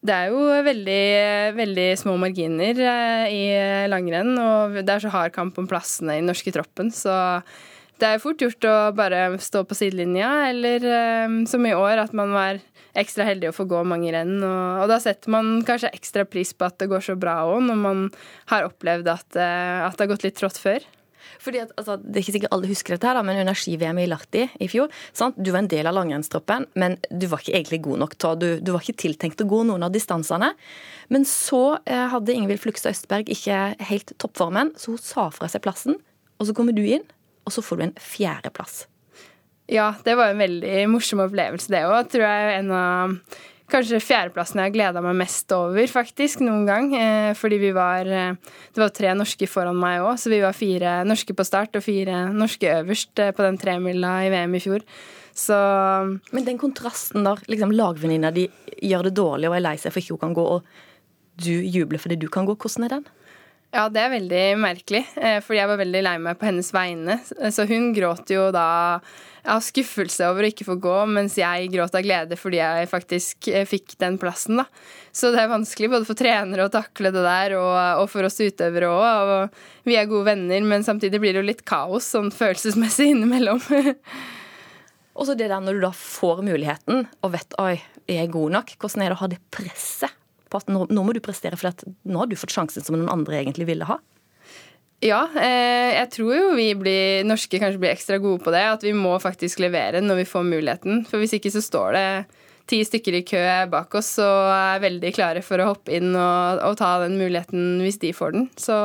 [0.07, 1.03] det er jo veldig,
[1.59, 3.43] veldig små marginer eh, i
[3.93, 7.43] langrenn, og det er så hard kamp om plassene i den norske troppen, så
[8.01, 12.17] det er fort gjort å bare stå på sidelinja, eller eh, som i år, at
[12.17, 12.63] man var
[12.99, 14.39] ekstra heldig å få gå mange renn.
[14.41, 17.61] Og, og da setter man kanskje ekstra pris på at det går så bra òg,
[17.69, 18.07] når man
[18.51, 20.87] har opplevd at, eh, at det har gått litt trått før.
[21.41, 24.09] Fordi at, altså, Det er ikke sikkert alle husker dette, her, men under ski-VM i
[24.11, 25.39] Lahti i fjor sant?
[25.41, 28.49] Du var en del av langrennstroppen, men du var ikke egentlig god nok til du,
[28.61, 30.53] du var ikke tiltenkt å gå noen av distansene.
[31.13, 33.61] Men så eh, hadde Ingvild Flugstad Østberg ikke
[33.91, 35.99] helt toppformen, så hun sa fra seg plassen.
[36.41, 37.05] Og så kommer du inn,
[37.45, 38.85] og så får du en fjerdeplass.
[39.71, 42.11] Ja, det var en veldig morsom opplevelse, det òg.
[42.11, 43.17] Tror jeg en av
[43.73, 46.91] kanskje fjerdeplassen jeg har gleda meg mest over, faktisk, noen gang.
[46.97, 48.35] Eh, fordi vi var eh,
[48.75, 51.85] Det var tre norske foran meg òg, så vi var fire norske på start og
[51.85, 54.85] fire norske øverst eh, på den tremila i VM i fjor.
[55.35, 55.57] Så
[56.33, 58.49] Men den kontrasten der liksom lagvenninna di
[58.83, 62.03] gjør det dårlig og er lei seg for ikke hun kan gå, og du jubler
[62.03, 63.09] fordi du kan gå, hvordan er den?
[63.71, 65.05] Ja, det er veldig merkelig,
[65.47, 67.21] fordi jeg var veldig lei meg på hennes vegne.
[67.55, 68.99] Så hun gråt jo da
[69.49, 73.49] av skuffelse over å ikke få gå, mens jeg gråt av glede fordi jeg faktisk
[73.53, 74.61] eh, fikk den plassen.
[74.61, 74.67] da.
[75.13, 78.41] Så det er vanskelig både for trenere å takle det der, og, og for oss
[78.41, 79.57] utøvere òg.
[79.89, 83.63] Vi er gode venner, men samtidig blir det jo litt kaos sånn følelsesmessig innimellom.
[85.17, 87.75] og så det der når du da får muligheten og vet oi,
[88.11, 90.17] jeg er god nok, hvordan er det å ha det presset
[90.51, 93.13] på at nå, nå må du prestere, for nå har du fått sjansen som noen
[93.13, 94.01] andre egentlig ville ha?
[95.01, 98.65] Ja, eh, jeg tror jo vi blir, norske kanskje blir ekstra gode på det.
[98.77, 101.05] At vi må faktisk levere når vi får muligheten.
[101.09, 102.09] For hvis ikke så står det
[102.71, 103.41] ti stykker i kø
[103.73, 107.81] bak oss og er veldig klare for å hoppe inn og, og ta den muligheten
[107.83, 108.47] hvis de får den.
[108.61, 108.77] Så,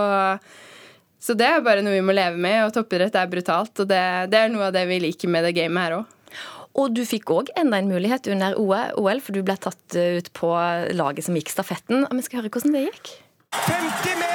[1.19, 3.75] så, det er bare noe vi må leve med, og toppidrett er brutalt.
[3.83, 4.01] Og det,
[4.31, 6.13] det er noe av det vi liker med det gamet her òg.
[6.75, 10.49] Og du fikk òg enda en mulighet under OL, for du ble tatt ut på
[10.95, 12.07] laget som gikk stafetten.
[12.07, 13.13] Vi skal høre hvordan det gikk.
[13.55, 14.34] 50 meter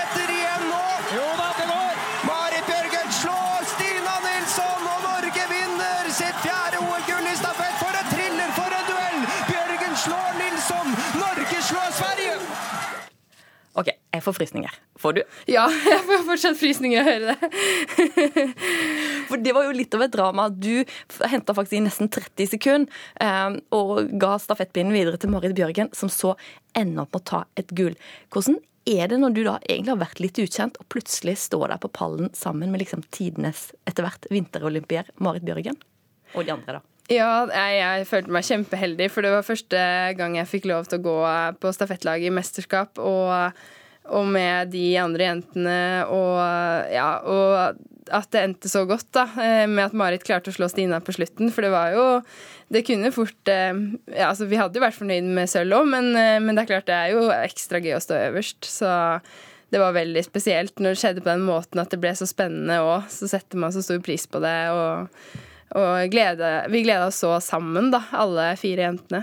[14.11, 14.79] jeg får frysninger.
[14.99, 15.21] Får du?
[15.51, 18.47] Ja, jeg får fortsatt frysninger av å høre det.
[19.31, 20.49] For det var jo litt av et drama.
[20.51, 20.83] Du
[21.31, 26.11] henta faktisk i nesten 30 sekunder eh, og ga stafettpinnen videre til Marit Bjørgen, som
[26.11, 26.35] så
[26.75, 27.95] ender opp med å ta et gull.
[28.35, 28.59] Hvordan
[28.91, 31.95] er det når du da egentlig har vært litt ukjent, og plutselig står der på
[31.95, 35.79] pallen sammen med liksom tidenes etter hvert vinterolympier Marit Bjørgen?
[36.35, 36.87] Og de andre, da.
[37.11, 39.83] Ja, jeg, jeg følte meg kjempeheldig, for det var første
[40.19, 41.15] gang jeg fikk lov til å gå
[41.63, 42.99] på stafettlaget i mesterskap.
[43.03, 43.79] og
[44.09, 46.39] og med de andre jentene, og,
[46.91, 47.81] ja, og
[48.11, 51.15] at det endte så godt, da, eh, med at Marit klarte å slå Stina på
[51.15, 51.53] slutten.
[51.55, 52.07] For det var jo
[52.71, 53.75] Det kunne fort eh,
[54.15, 56.71] ja, altså Vi hadde jo vært fornøyd med sølv òg, men, eh, men, det er
[56.73, 58.67] klart det er jo ekstra gøy å stå øverst.
[58.67, 58.91] Så
[59.71, 62.81] det var veldig spesielt når det skjedde på den måten at det ble så spennende
[62.83, 63.07] òg.
[63.11, 64.59] Så setter man så stor pris på det.
[64.75, 65.09] og
[65.71, 69.21] og glede, vi gleda oss så sammen, da, alle fire jentene.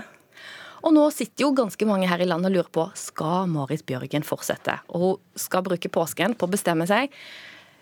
[0.84, 4.26] Og nå sitter jo ganske mange her i landet og lurer på skal Marit Bjørgen
[4.26, 4.78] fortsette.
[4.94, 7.12] Og hun skal bruke påsken på å bestemme seg.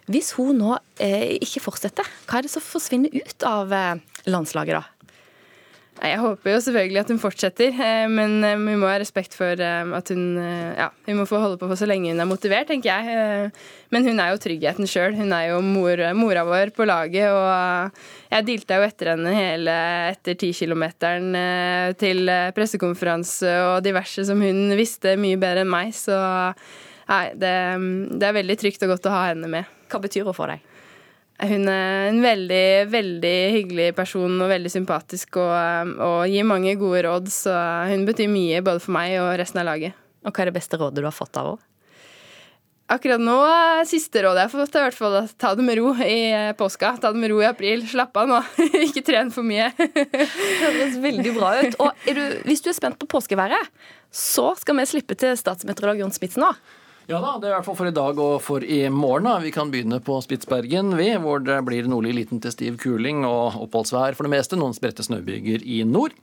[0.07, 4.79] Hvis hun nå eh, ikke fortsetter, hva er det som forsvinner ut av eh, landslaget
[4.79, 4.96] da?
[5.97, 9.57] Jeg håper jo selvfølgelig at hun fortsetter, eh, men eh, vi må ha respekt for
[9.57, 12.69] eh, at hun Ja, hun må få holde på for så lenge hun er motivert,
[12.69, 13.51] tenker jeg.
[13.95, 15.17] Men hun er jo tryggheten sjøl.
[15.17, 17.97] Hun er jo mor, mora vår på laget, og
[18.29, 19.77] jeg dilta jo etter henne hele
[20.13, 21.31] etter tikilometeren
[21.97, 26.19] til pressekonferanse og diverse som hun visste mye bedre enn meg, så
[27.09, 27.57] nei, det,
[28.21, 29.77] det er veldig trygt og godt å ha henne med.
[29.89, 30.76] Hva betyr hun for deg?
[31.37, 37.05] Hun er en veldig, veldig hyggelig person og veldig sympatisk og, og, gir mange gode
[37.05, 37.31] råd.
[37.33, 37.55] Så
[37.91, 39.97] hun betyr mye både for meg og resten av laget.
[40.25, 41.73] Og Hva er det beste rådet du har fått av henne?
[42.87, 43.35] Akkurat nå,
[43.91, 46.19] siste rådet jeg har fått, er i hvert fall at ta det med ro i
[46.55, 46.93] påska.
[47.03, 47.83] Ta det med ro i april.
[47.91, 48.39] Slapp av nå.
[48.87, 49.73] Ikke tren for mye.
[49.75, 50.29] det
[50.63, 51.75] høres veldig bra ut.
[51.83, 53.73] Og du, hvis du er spent på påskeværet,
[54.15, 56.53] så skal vi slippe til statsmeteorolog Jon Smith nå.
[57.07, 59.29] Ja da, det er i hvert fall for i dag og for i morgen.
[59.45, 63.61] Vi kan begynne på Spitsbergen, vi, hvor det blir nordlig liten til stiv kuling og
[63.63, 64.59] oppholdsvær for det meste.
[64.59, 66.17] Noen spredte snøbyger i nord.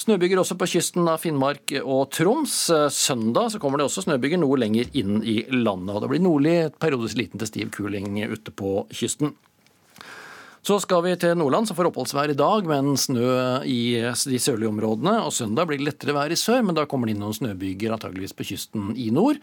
[0.00, 2.56] Snøbyger også på kysten av Finnmark og Troms.
[2.96, 5.92] Søndag så kommer det også snøbyger noe lenger inn i landet.
[5.92, 9.36] og Det blir nordlig periodisk liten til stiv kuling ute på kysten.
[10.64, 13.26] Så skal vi til Nordland, som får oppholdsvær i dag, men snø
[13.68, 15.18] i de sørlige områdene.
[15.26, 17.92] Og søndag blir det lettere vær i sør, men da kommer det inn noen snøbyger
[17.92, 19.42] antageligvis på kysten i nord.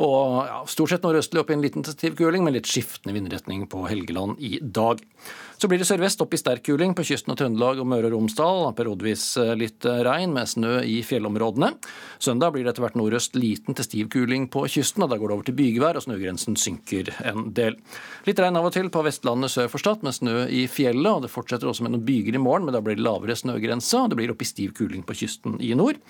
[0.00, 3.12] Og ja, stort sett nordøstlig opp i en liten til stiv kuling, med litt skiftende
[3.12, 5.04] vindretning på Helgeland i dag.
[5.62, 8.16] Så blir det sørvest opp i sterk kuling på kysten av Trøndelag og Møre og
[8.16, 8.64] Romsdal.
[8.74, 11.68] Periodevis eh, litt eh, regn med snø i fjellområdene.
[12.18, 15.04] Søndag blir det etter hvert nordøst liten til stiv kuling på kysten.
[15.06, 17.78] og Da går det over til bygevær, og snøgrensen synker en del.
[18.26, 21.12] Litt regn av og til på Vestlandet sør for Stad, med snø i fjellet.
[21.12, 24.02] og Det fortsetter også med noen byger i morgen, men da blir det lavere snøgrense.
[24.02, 26.02] og Det blir opp i stiv kuling på kysten i nord.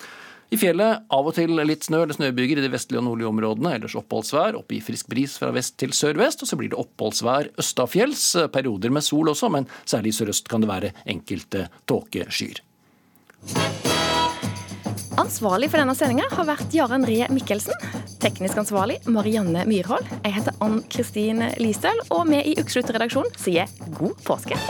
[0.52, 3.70] I fjellet av og til litt snø eller snøbyger i de vestlige og nordlige områdene.
[3.78, 6.44] Ellers oppholdsvær, opp i frisk bris fra vest til sørvest.
[6.44, 8.26] Og så blir det oppholdsvær østafjells.
[8.52, 12.60] Perioder med sol også, men særlig i sørøst kan det være enkelte tåkeskyer.
[15.20, 17.76] Ansvarlig for denne sendinga har vært Jarand Ree Mikkelsen.
[18.20, 20.04] Teknisk ansvarlig Marianne Myrhold.
[20.20, 24.60] Jeg heter Ann Kristin Listøl, og vi i Ukeslutt-redaksjonen sier god påske.